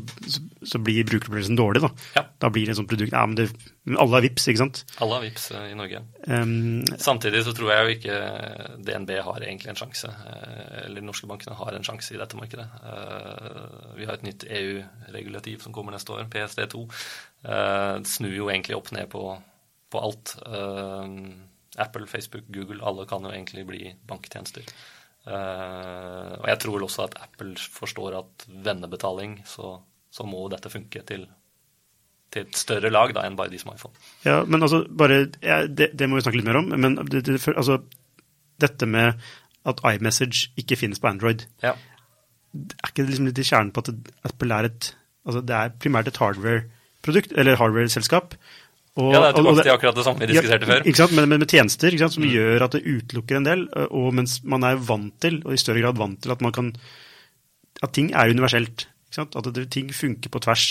[0.67, 1.85] så blir brukeropplevelsen dårlig.
[1.85, 1.91] Da.
[2.17, 2.25] Ja.
[2.43, 3.47] da blir det et sånt produkt ja, men det,
[3.95, 4.83] Alle har VIPS, ikke sant?
[4.99, 6.03] Alle har VIPS uh, i Norge.
[6.27, 8.19] Um, Samtidig så tror jeg jo ikke
[8.83, 10.11] DNB har egentlig en sjanse.
[10.11, 12.67] Uh, eller de norske bankene har en sjanse i dette markedet.
[13.95, 16.83] vi har et nytt EU-regulativ som kommer neste år, PSD2
[17.47, 19.29] Det snur jo egentlig opp ned på,
[19.87, 20.35] på alt.
[21.81, 24.67] Apple, Facebook, Google, alle kan jo egentlig bli banktjenester.
[25.25, 29.79] Uh, og jeg tror også at Apple forstår at vennebetaling, så,
[30.13, 31.25] så må dette funke til,
[32.33, 34.05] til, et større lag da, enn bare de som har iPhone.
[34.25, 36.69] Ja, men altså, bare, ja, det, det, må vi snakke litt mer om.
[36.75, 37.79] Men det, det, for, altså,
[38.61, 39.17] dette med
[39.65, 41.73] at iMessage ikke finnes på Android, ja.
[41.73, 43.95] er ikke det liksom litt i kjernen på at
[44.29, 44.93] Apple er et
[45.25, 46.65] altså det er primært et hardware
[47.05, 48.35] produkt, eller hardware-selskap.
[48.95, 50.85] Og, ja, det er tilbake til akkurat det samme vi diskuterte ja, før.
[50.95, 52.31] Sant, Men med, med tjenester ikke sant, som mm.
[52.31, 55.83] gjør at det utelukker en del, og mens man er vant til, og i større
[55.83, 56.69] grad vant til, at man kan
[57.83, 58.87] at ting er universelt.
[59.19, 60.69] At det, ting funker på tvers.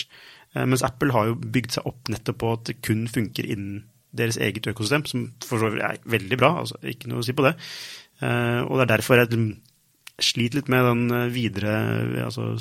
[0.54, 3.84] Eh, mens Apple har jo bygd seg opp nettopp på at det kun funker innen
[4.14, 7.34] deres eget økosystem, som for så vidt er veldig bra, altså ikke noe å si
[7.36, 7.56] på det.
[8.22, 9.44] Eh, og det er derfor jeg
[10.22, 11.74] sliter litt med den eh, videre
[12.28, 12.54] altså,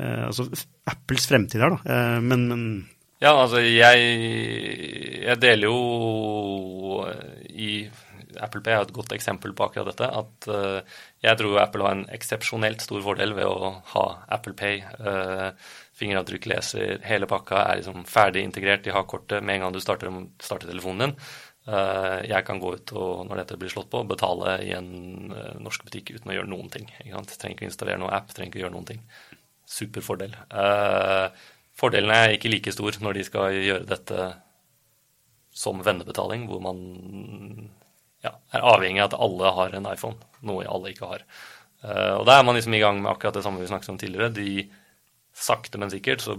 [0.00, 0.46] Eh, altså
[0.88, 1.96] Apples fremtid her, da.
[2.24, 2.62] Men, men
[3.20, 4.04] Ja, altså jeg,
[5.20, 7.02] jeg deler jo
[7.52, 7.74] i
[8.40, 10.06] Apple Pay er et godt eksempel på akkurat dette.
[10.08, 14.06] At uh, jeg tror Apple har en eksepsjonelt stor fordel ved å ha
[14.36, 14.80] Apple Pay.
[15.02, 15.50] Uh,
[16.00, 18.86] fingeravtrykk, leser, hele pakka er liksom ferdig integrert.
[18.86, 21.16] De har kortet med en gang du starter, starter telefonen din.
[21.68, 24.88] Uh, jeg kan gå ut og når dette blir slått på, betale i en
[25.60, 26.88] norsk butikk uten å gjøre noen ting.
[27.04, 29.04] Ikke trenger ikke å installere noen app, trenger ikke å gjøre noen ting
[29.70, 30.32] superfordel.
[30.50, 31.30] Uh,
[31.80, 34.28] fordelen er ikke like stor når de skal gjøre dette
[35.60, 36.78] som vennebetaling, hvor man
[38.24, 41.24] ja, er avhengig av at alle har en iPhone, noe alle ikke har.
[41.80, 44.00] Uh, og da er man liksom i gang med akkurat det samme vi snakket om
[44.00, 44.32] tidligere.
[44.36, 44.66] De
[45.36, 46.36] sakte, men sikkert så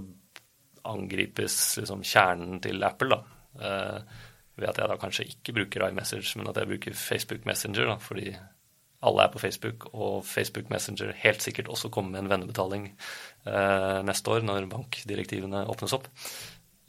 [0.88, 3.22] angripes liksom kjernen til Apple, da.
[3.62, 4.28] Uh,
[4.62, 7.98] ved at jeg da kanskje ikke bruker iMessage, men at jeg bruker Facebook Messenger, da,
[8.02, 8.36] fordi
[9.02, 12.88] alle er på Facebook, og Facebook Messenger helt sikkert også kommer med en vennebetaling
[13.48, 16.08] eh, neste år når bankdirektivene åpnes opp.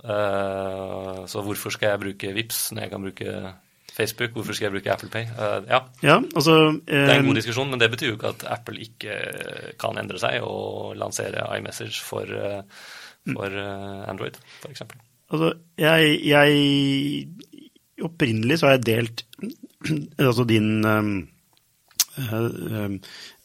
[0.04, 3.54] Eh, så hvorfor skal jeg bruke VIPS når jeg kan bruke
[3.92, 4.36] Facebook?
[4.36, 5.24] Hvorfor skal jeg bruke Apple Pay?
[5.36, 5.80] Uh, ja.
[6.02, 6.58] ja, altså...
[6.88, 9.16] det er en god diskusjon, men det betyr jo ikke at Apple ikke
[9.80, 12.28] kan endre seg og lansere iMessage for,
[13.32, 13.58] for
[14.08, 14.84] Android, f.eks.
[15.32, 17.28] Altså, jeg, jeg
[18.02, 19.20] Opprinnelig så har jeg delt
[20.18, 21.12] altså din um,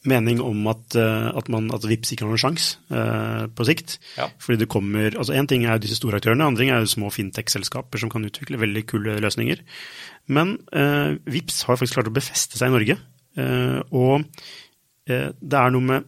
[0.08, 3.97] mening om at, uh, at, man, at VIPS ikke har noen sjanse eh, på sikt.
[4.17, 4.30] Ja.
[4.43, 7.12] Fordi det kommer, altså Én ting er disse store aktørene, andre ting er jo små
[7.13, 9.63] fintech-selskaper som kan utvikle veldig kule løsninger.
[10.34, 12.99] Men eh, VIPS har faktisk klart å befeste seg i Norge.
[13.93, 14.23] og
[15.08, 16.08] det er noe med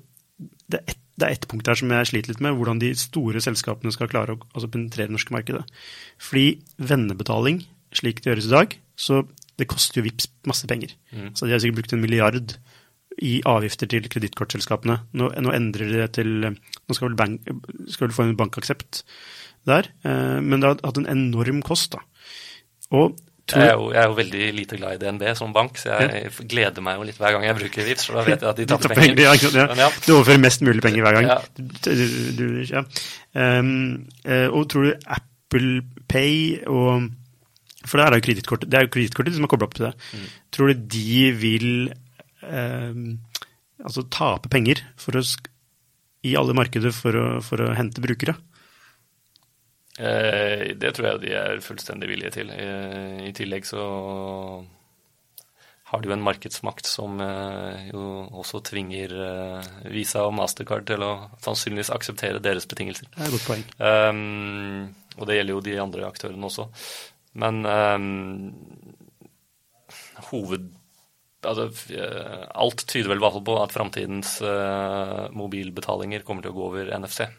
[0.69, 2.89] det er, et, det er et, punkt her som jeg sliter litt med, hvordan de
[2.97, 5.61] store selskapene skal klare å altså penetrere det norske markedet.
[6.21, 6.47] Fordi
[6.89, 7.61] vennebetaling,
[7.95, 9.21] slik det gjøres i dag, så
[9.59, 10.95] det koster jo VIPS masse penger.
[11.11, 11.33] Mm.
[11.35, 12.55] Så de har sikkert brukt en milliard
[13.25, 14.99] i avgifter til kredittkortselskapene.
[15.19, 17.49] Nå, nå, endrer de det til Nå skal vel, bank,
[17.91, 19.03] skal vel få en bankaksept
[19.67, 21.97] der, eh, men det har hatt en enorm kost.
[21.97, 22.05] da.
[22.95, 23.17] Og
[23.49, 26.19] jeg er, jo, jeg er, jo, veldig lite glad i DNB som bank, så jeg
[26.27, 26.43] ja.
[26.51, 28.65] gleder meg jo litt hver gang jeg bruker Vipps, for da vet jeg at de
[28.69, 29.15] tapper penger.
[29.17, 29.55] penger.
[29.57, 29.87] Ja, ja.
[30.05, 31.31] Du overfører mest mulig penger hver gang.
[31.57, 31.89] Du,
[32.37, 32.45] du,
[33.33, 33.71] um,
[34.53, 35.81] og tror du Apple
[36.13, 37.09] Pay og
[37.85, 39.93] For det er jo kredittkortet det er jo kredittkortet som er kobla opp til det.
[40.11, 40.27] Mm.
[40.55, 41.69] Tror du de vil
[42.43, 43.01] eh,
[43.85, 45.23] altså tape penger å,
[46.27, 48.35] i alle markeder for å, for å hente brukere?
[49.99, 52.51] Eh, det tror jeg de er fullstendig villige til.
[52.55, 53.83] Eh, I tillegg så
[55.89, 58.03] har de jo en markedsmakt som eh, jo
[58.39, 59.15] også tvinger
[59.91, 61.13] Visa og Mastercard til å
[61.43, 63.09] sannsynligvis akseptere deres betingelser.
[63.11, 63.65] Det er et godt poeng.
[63.81, 66.69] Um, og det gjelder jo de andre aktørene også.
[67.33, 68.53] Men um,
[70.31, 70.69] hoved...
[71.39, 71.69] Altså,
[72.59, 77.29] alt tyder vel på at framtidens uh, mobilbetalinger kommer til å gå over NFC.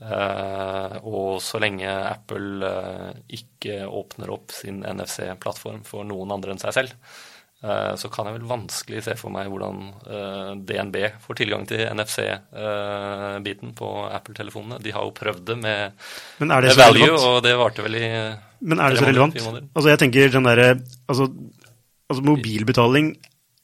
[0.00, 6.62] Uh, og så lenge Apple uh, ikke åpner opp sin NFC-plattform for noen andre enn
[6.62, 6.94] seg selv,
[7.66, 9.82] uh, så kan jeg vel vanskelig se for meg hvordan
[10.64, 14.80] DNB får tilgang til NFC-biten på Apple-telefonene.
[14.80, 15.98] De har jo prøvd det med,
[16.38, 17.26] det med value, relevant?
[17.28, 18.08] og det varte vel i
[18.60, 19.40] Men er det så relevant?
[19.40, 20.68] Altså, jeg tenker den derre
[21.08, 21.30] altså,
[22.10, 23.14] altså, mobilbetaling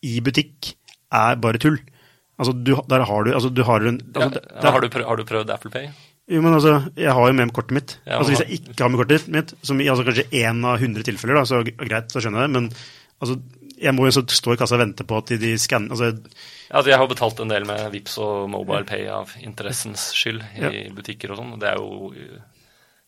[0.07, 0.73] i butikk
[1.13, 1.79] er bare tull.
[2.37, 5.09] Altså, du, der har du, altså, du har en altså, ja, der, har, du prøvd,
[5.09, 5.89] har du prøvd Apple Pay?
[6.27, 7.99] Jo, men altså, jeg har jo med kortet mitt.
[8.07, 10.81] Ja, altså Hvis jeg ikke har med kortet mitt, som i altså, kanskje én av
[10.83, 12.69] hundre tilfeller, da, så greit, så skjønner jeg det, men
[13.23, 13.39] altså,
[13.77, 16.11] jeg må jo stå i kassa og vente på at de, de skanner altså,
[16.71, 20.65] altså, Jeg har betalt en del med Vips og Mobile Pay av interessens skyld i
[20.65, 20.71] ja.
[20.97, 21.57] butikker og sånn.
[21.61, 22.13] Det er jo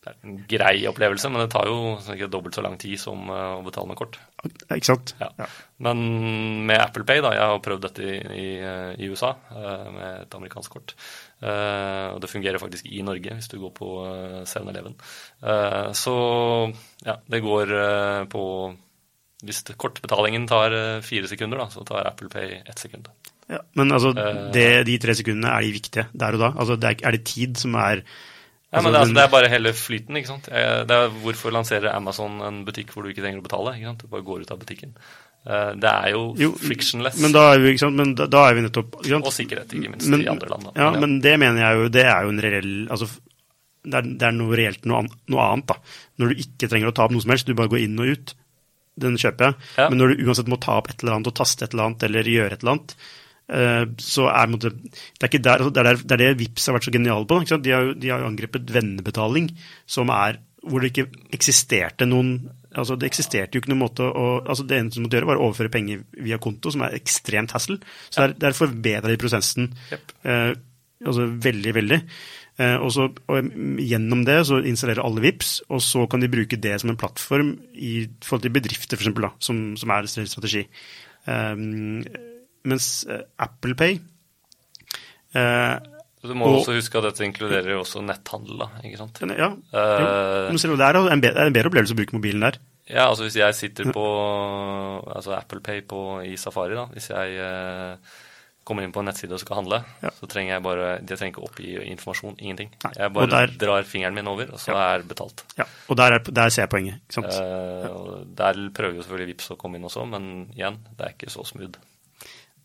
[0.09, 3.29] det er en grei opplevelse, men det tar jo ikke dobbelt så lang tid som
[3.29, 4.19] eh, å betale med kort.
[4.71, 5.13] Ikke sant?
[5.21, 5.29] Ja.
[5.41, 5.49] Ja.
[5.85, 6.01] Men
[6.69, 8.49] med Apple Pay, da, jeg har prøvd dette i, i,
[9.05, 10.95] i USA eh, med et amerikansk kort.
[11.39, 14.97] Uh, og det fungerer faktisk i Norge hvis du går på uh, 7-Eleven.
[15.39, 16.15] Uh, så
[17.07, 18.43] ja, det går uh, på
[19.47, 20.75] Hvis kortbetalingen tar
[21.07, 23.07] fire sekunder, da, så tar Apple Pay ett sekund.
[23.47, 24.11] Ja, men altså,
[24.53, 26.51] det, de tre sekundene, er de viktige der og da?
[26.59, 28.03] Altså, det er, er, det tid som er
[28.69, 30.19] ja, men det, altså, det, er bare hele flyten.
[30.21, 30.51] ikke sant?
[30.51, 33.73] Det er Hvorfor lanserer Amazon en butikk hvor du ikke trenger å betale?
[33.79, 34.05] ikke sant?
[34.05, 34.93] Du bare går ut av butikken.
[35.47, 37.21] Eh, det er jo, jo frictionless.
[37.23, 40.25] Men da er vi, men da, da er vi nettopp Og sikkerhet, ikke minst, men,
[40.27, 40.69] i andre land.
[40.69, 40.75] Da.
[40.77, 43.09] Ja, men det mener jeg jo, det er jo en reell altså,
[43.89, 45.71] det, er, det er, noe reelt noe, noe, annet.
[45.71, 45.79] da.
[46.21, 48.13] Når du ikke trenger å ta opp noe som helst, du bare går inn og
[48.13, 48.35] ut.
[48.99, 49.69] Den kjøper jeg.
[49.79, 49.87] Ja.
[49.89, 52.05] Men når du uansett må ta opp et eller annet og taste et eller annet
[52.09, 52.97] eller gjøre et eller annet,
[53.49, 54.71] så er det,
[55.17, 57.39] det, er der, altså, det, er det, er det Vips har vært så geniale på.
[57.49, 59.49] De har, de har jo angrepet vennebetaling,
[59.89, 60.37] som er
[60.69, 64.77] hvor det ikke eksisterte noen altså Det eksisterte jo ikke noen måte å altså Det
[64.77, 67.79] eneste du måtte gjøre, var å overføre penger via konto, som er ekstremt hassle.
[68.11, 70.13] Så der, der forbedra de prosessen yep.
[70.29, 70.53] eh,
[71.05, 71.99] altså veldig, veldig.
[72.61, 73.51] Eh, og, så, og
[73.83, 77.55] Gjennom det så installerer alle VIPS, og så kan de bruke det som en plattform
[77.73, 80.67] i forhold til bedrifter, eksempel, som, som er strategi.
[81.25, 82.05] Um,
[82.69, 83.99] mens uh, Apple Pay
[85.37, 85.79] uh,
[86.27, 89.21] du må og, også huske at dette inkluderer jo også netthandel, da, ikke sant?
[89.39, 92.43] Ja, uh, men selv om det er en bedre, en bedre opplevelse å bruke mobilen
[92.43, 92.59] der.
[92.89, 94.07] Ja, altså hvis jeg sitter på
[95.05, 98.17] altså Apple Pay på, i Safari, da, hvis jeg uh,
[98.69, 100.13] kommer inn på en nettside og skal handle, ja.
[100.17, 102.73] så trenger jeg bare Jeg trenger ikke oppgi informasjon, ingenting.
[102.85, 104.89] Nei, jeg bare der, drar fingeren min over, og så ja.
[104.97, 105.45] er betalt.
[105.61, 107.05] Ja, og der, er, der ser jeg poenget.
[107.05, 107.39] ikke sant?
[107.39, 111.31] Uh, der prøver jo selvfølgelig Vips å komme inn også, men igjen, det er ikke
[111.33, 111.79] så smooth.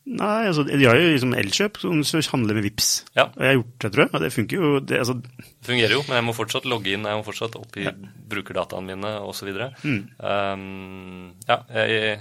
[0.04, 2.01] Nei, altså, de har jo liksom Elkjøp som
[2.34, 2.89] handler med VIPS.
[3.16, 3.30] Ja.
[3.30, 4.12] Og jeg har gjort det, tror jeg.
[4.12, 4.72] Og det funker jo.
[4.84, 5.16] Det, altså...
[5.24, 7.95] det fungerer jo, men jeg må fortsatt logge inn, jeg må fortsatt oppgi ja.
[8.34, 9.54] brukerdataene mine osv.
[9.86, 10.01] Mm.
[10.20, 12.20] Um, ja, jeg,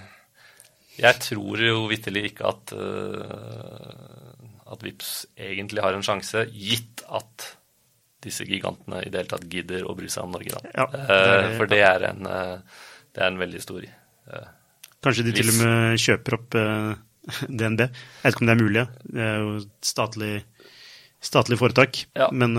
[1.00, 7.50] Jeg tror jo vitterlig ikke at, uh, at Vips egentlig har en sjanse, gitt at
[8.22, 10.54] disse gigantene i det hele tatt gidder å bry seg om Norge.
[10.54, 10.76] Da.
[10.84, 13.94] Ja, det er, uh, for det er, en, uh, det er en veldig stor
[15.02, 16.54] Kanskje de til og med kjøper opp
[17.60, 17.86] DNB.
[17.86, 18.88] Jeg vet ikke om det er mulig.
[19.04, 19.54] Det er jo
[19.84, 20.32] statlig,
[21.22, 22.04] statlig foretak.
[22.18, 22.32] Ja.
[22.32, 22.58] Men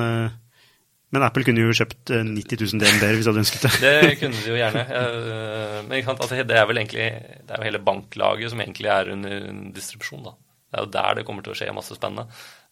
[1.13, 3.73] men Apple kunne jo kjøpt 90 000 DNB-er hvis de hadde ønsket det.
[3.83, 4.81] det kunne de jo gjerne.
[5.03, 9.11] Eh, men altså, det er vel egentlig det er jo hele banklaget som egentlig er
[9.13, 9.45] under
[9.75, 10.23] distribusjon.
[10.25, 10.33] da.
[10.33, 12.25] Det er jo der det kommer til å skje masse spennende.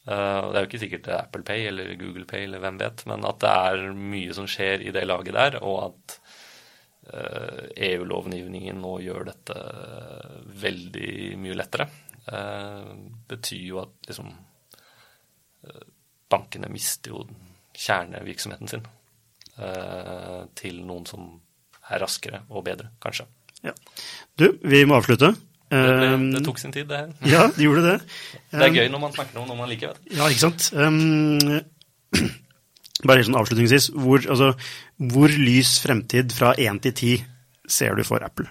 [0.09, 3.27] og det er jo ikke sikkert Apple Pay eller Google Pay eller hvem vet, men
[3.29, 6.17] at det er mye som skjer i det laget der, og at
[7.01, 9.55] EU-lovgivningen eh, e nå gjør dette
[10.61, 11.87] veldig mye lettere,
[13.27, 14.29] betyr jo at liksom
[16.31, 17.23] Bankene mister jo
[17.75, 18.85] kjernevirksomheten sin
[20.57, 21.25] til noen som
[21.91, 23.25] er raskere og bedre, kanskje.
[23.65, 23.73] Ja.
[24.39, 25.33] Du, vi må avslutte.
[25.71, 27.11] Det, det, det, tok sin tid, det her.
[27.33, 27.97] Ja, det gjorde det.
[28.51, 29.93] Det er gøy når man snakker om noe man liker.
[29.93, 30.01] Vet.
[30.03, 30.15] du.
[30.17, 30.67] Ja, ikke sant.
[30.75, 31.39] Um,
[33.07, 34.51] bare sånn avslutningsvis, hvor, altså,
[35.11, 37.13] hvor lys fremtid fra én til ti
[37.69, 38.49] ser du for Apple?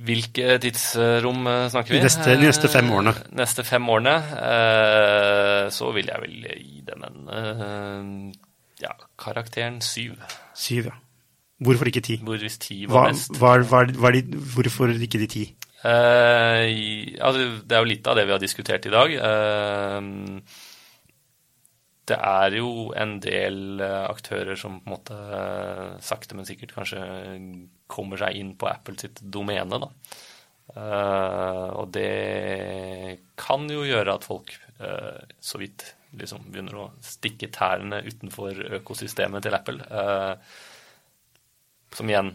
[0.00, 1.98] Hvilke tidsrom eh, snakker vi?
[2.00, 3.12] De neste, de neste fem årene.
[3.12, 4.14] Eh, neste fem årene.
[4.48, 8.32] Eh, så vil jeg vel gi dem en
[8.80, 10.16] ja, karakteren syv.
[10.56, 10.96] Syv, ja.
[11.60, 12.16] Hvorfor ikke ti?
[12.24, 13.36] Hvor hvis ti var mest?
[13.36, 14.12] Hva, hva, hva,
[14.54, 15.44] hvorfor ikke de ti?
[15.84, 19.12] Eh, altså, det er jo litt av det vi har diskutert i dag.
[19.12, 20.00] Eh,
[22.10, 25.18] det er jo en del aktører som på en måte
[26.04, 27.00] sakte, men sikkert kanskje
[27.90, 29.80] kommer seg inn på Apple sitt domene.
[29.82, 29.90] Da.
[30.70, 34.54] Uh, og det kan jo gjøre at folk
[35.44, 35.82] så vidt
[36.16, 39.84] liksom begynner å stikke tærne utenfor økosystemet til Apple.
[41.92, 42.30] Som igjen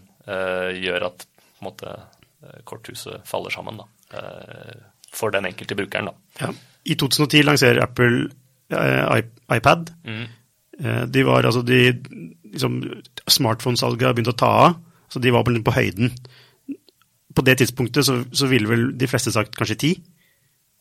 [0.78, 1.96] gjør at på en måte,
[2.70, 3.88] korthuset faller sammen da,
[5.10, 6.12] for den enkelte brukeren.
[6.12, 6.46] Da.
[6.46, 6.52] Ja.
[6.86, 8.28] I 2010 lanserer Apple
[8.72, 9.92] iPad.
[10.06, 10.26] Mm.
[11.12, 11.78] De var altså de
[12.56, 12.82] liksom,
[13.28, 14.76] Smartphone-salget har begynt å ta av.
[15.12, 16.12] Så de var på, på høyden.
[17.36, 19.92] På det tidspunktet så, så, ville vel de fleste sagt kanskje ti?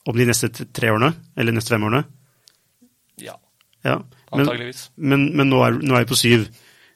[0.09, 1.13] Om de neste tre årene?
[1.37, 2.05] Eller neste fem årene?
[3.23, 3.37] Ja.
[3.87, 3.99] ja.
[4.33, 4.89] Men, Antageligvis.
[4.97, 6.49] Men, men nå, er, nå, er, vi på syv.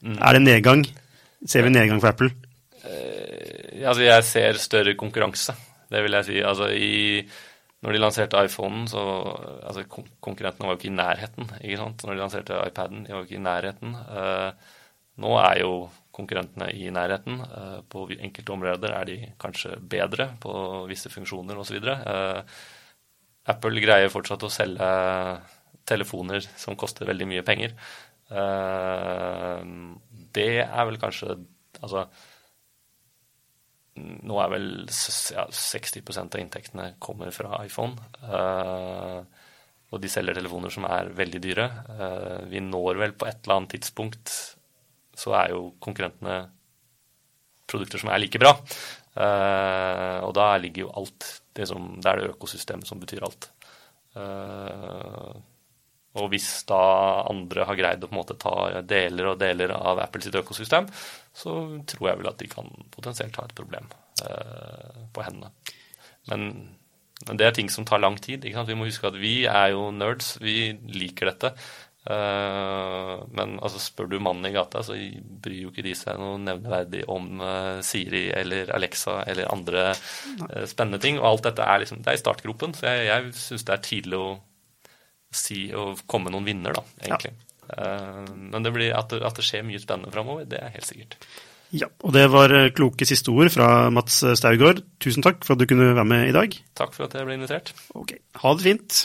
[0.02, 0.18] Mm.
[0.18, 0.84] Er det nedgang?
[1.46, 2.32] Ser vi nedgang for Apple?
[2.82, 5.54] Eh, altså, jeg ser større konkurranse.
[5.88, 6.40] Det vil jeg si.
[6.44, 7.22] Altså, i,
[7.84, 9.02] når de lanserte iPhonen, så
[9.62, 9.84] altså,
[10.20, 11.50] Konkurrentene var jo ikke i nærheten.
[11.62, 12.02] ikke sant?
[12.04, 13.94] Når de lanserte iPaden, de var jo ikke i nærheten.
[13.94, 14.76] Uh,
[15.22, 15.72] nå er jo
[16.18, 17.40] konkurrentene i nærheten.
[17.42, 20.52] Eh, på enkelte områder er de kanskje bedre på
[20.90, 21.78] visse funksjoner osv.
[21.94, 22.40] Eh,
[23.48, 24.88] Apple greier fortsatt å selge
[25.88, 27.76] telefoner som koster veldig mye penger.
[28.28, 29.62] Eh,
[30.38, 31.38] det er vel kanskje
[31.78, 32.00] Altså
[34.26, 34.68] nå er vel
[35.34, 37.96] ja, 60% av inntektene kommer fra iPhone.
[39.88, 41.66] og de selger telefoner som er veldig dyre.
[42.50, 44.32] vi når vel på et eller annet tidspunkt
[45.18, 46.38] så er jo konkurrentene
[47.68, 48.54] produkter som er like bra.
[49.18, 51.26] Uh, og da ligger jo alt
[51.58, 53.50] det som Det er det økosystemet som betyr alt.
[54.14, 55.34] Uh,
[56.18, 56.80] og hvis da
[57.30, 60.88] andre har greid å på en måte ta deler og deler av Apple sitt økosystem,
[61.34, 61.54] så
[61.88, 63.88] tror jeg vel at de kan potensielt ha et problem
[64.26, 65.52] eh, på hendene.
[66.28, 66.48] Men,
[67.26, 68.44] men, det er ting som tar lang tid.
[68.44, 70.36] Vi må huske at vi er jo nerds.
[70.42, 71.54] Vi liker dette.
[72.08, 74.96] Eh, men altså, spør du mannen i gata, så
[75.44, 80.64] bryr jo ikke de seg noe nevneverdig om eh, Siri eller Alexa eller andre uh,
[80.68, 81.20] spennende ting.
[81.20, 83.88] Og alt dette er liksom, det er i startgropen, så jeg, jeg syns det er
[83.90, 84.30] tidlig å
[85.34, 87.34] si og komme noen vinner, da, egentlig.
[87.68, 88.24] Ja.
[88.32, 91.18] men det blir, at, det, at det skjer mye spennende framover, det er helt sikkert.
[91.76, 94.80] Ja, og det var kloke siste ord fra Mats Staugård.
[95.04, 96.56] Tusen takk for at du kunne være med i dag.
[96.80, 97.74] Takk for at jeg ble invitert.
[97.92, 99.02] Ok, Ha det fint.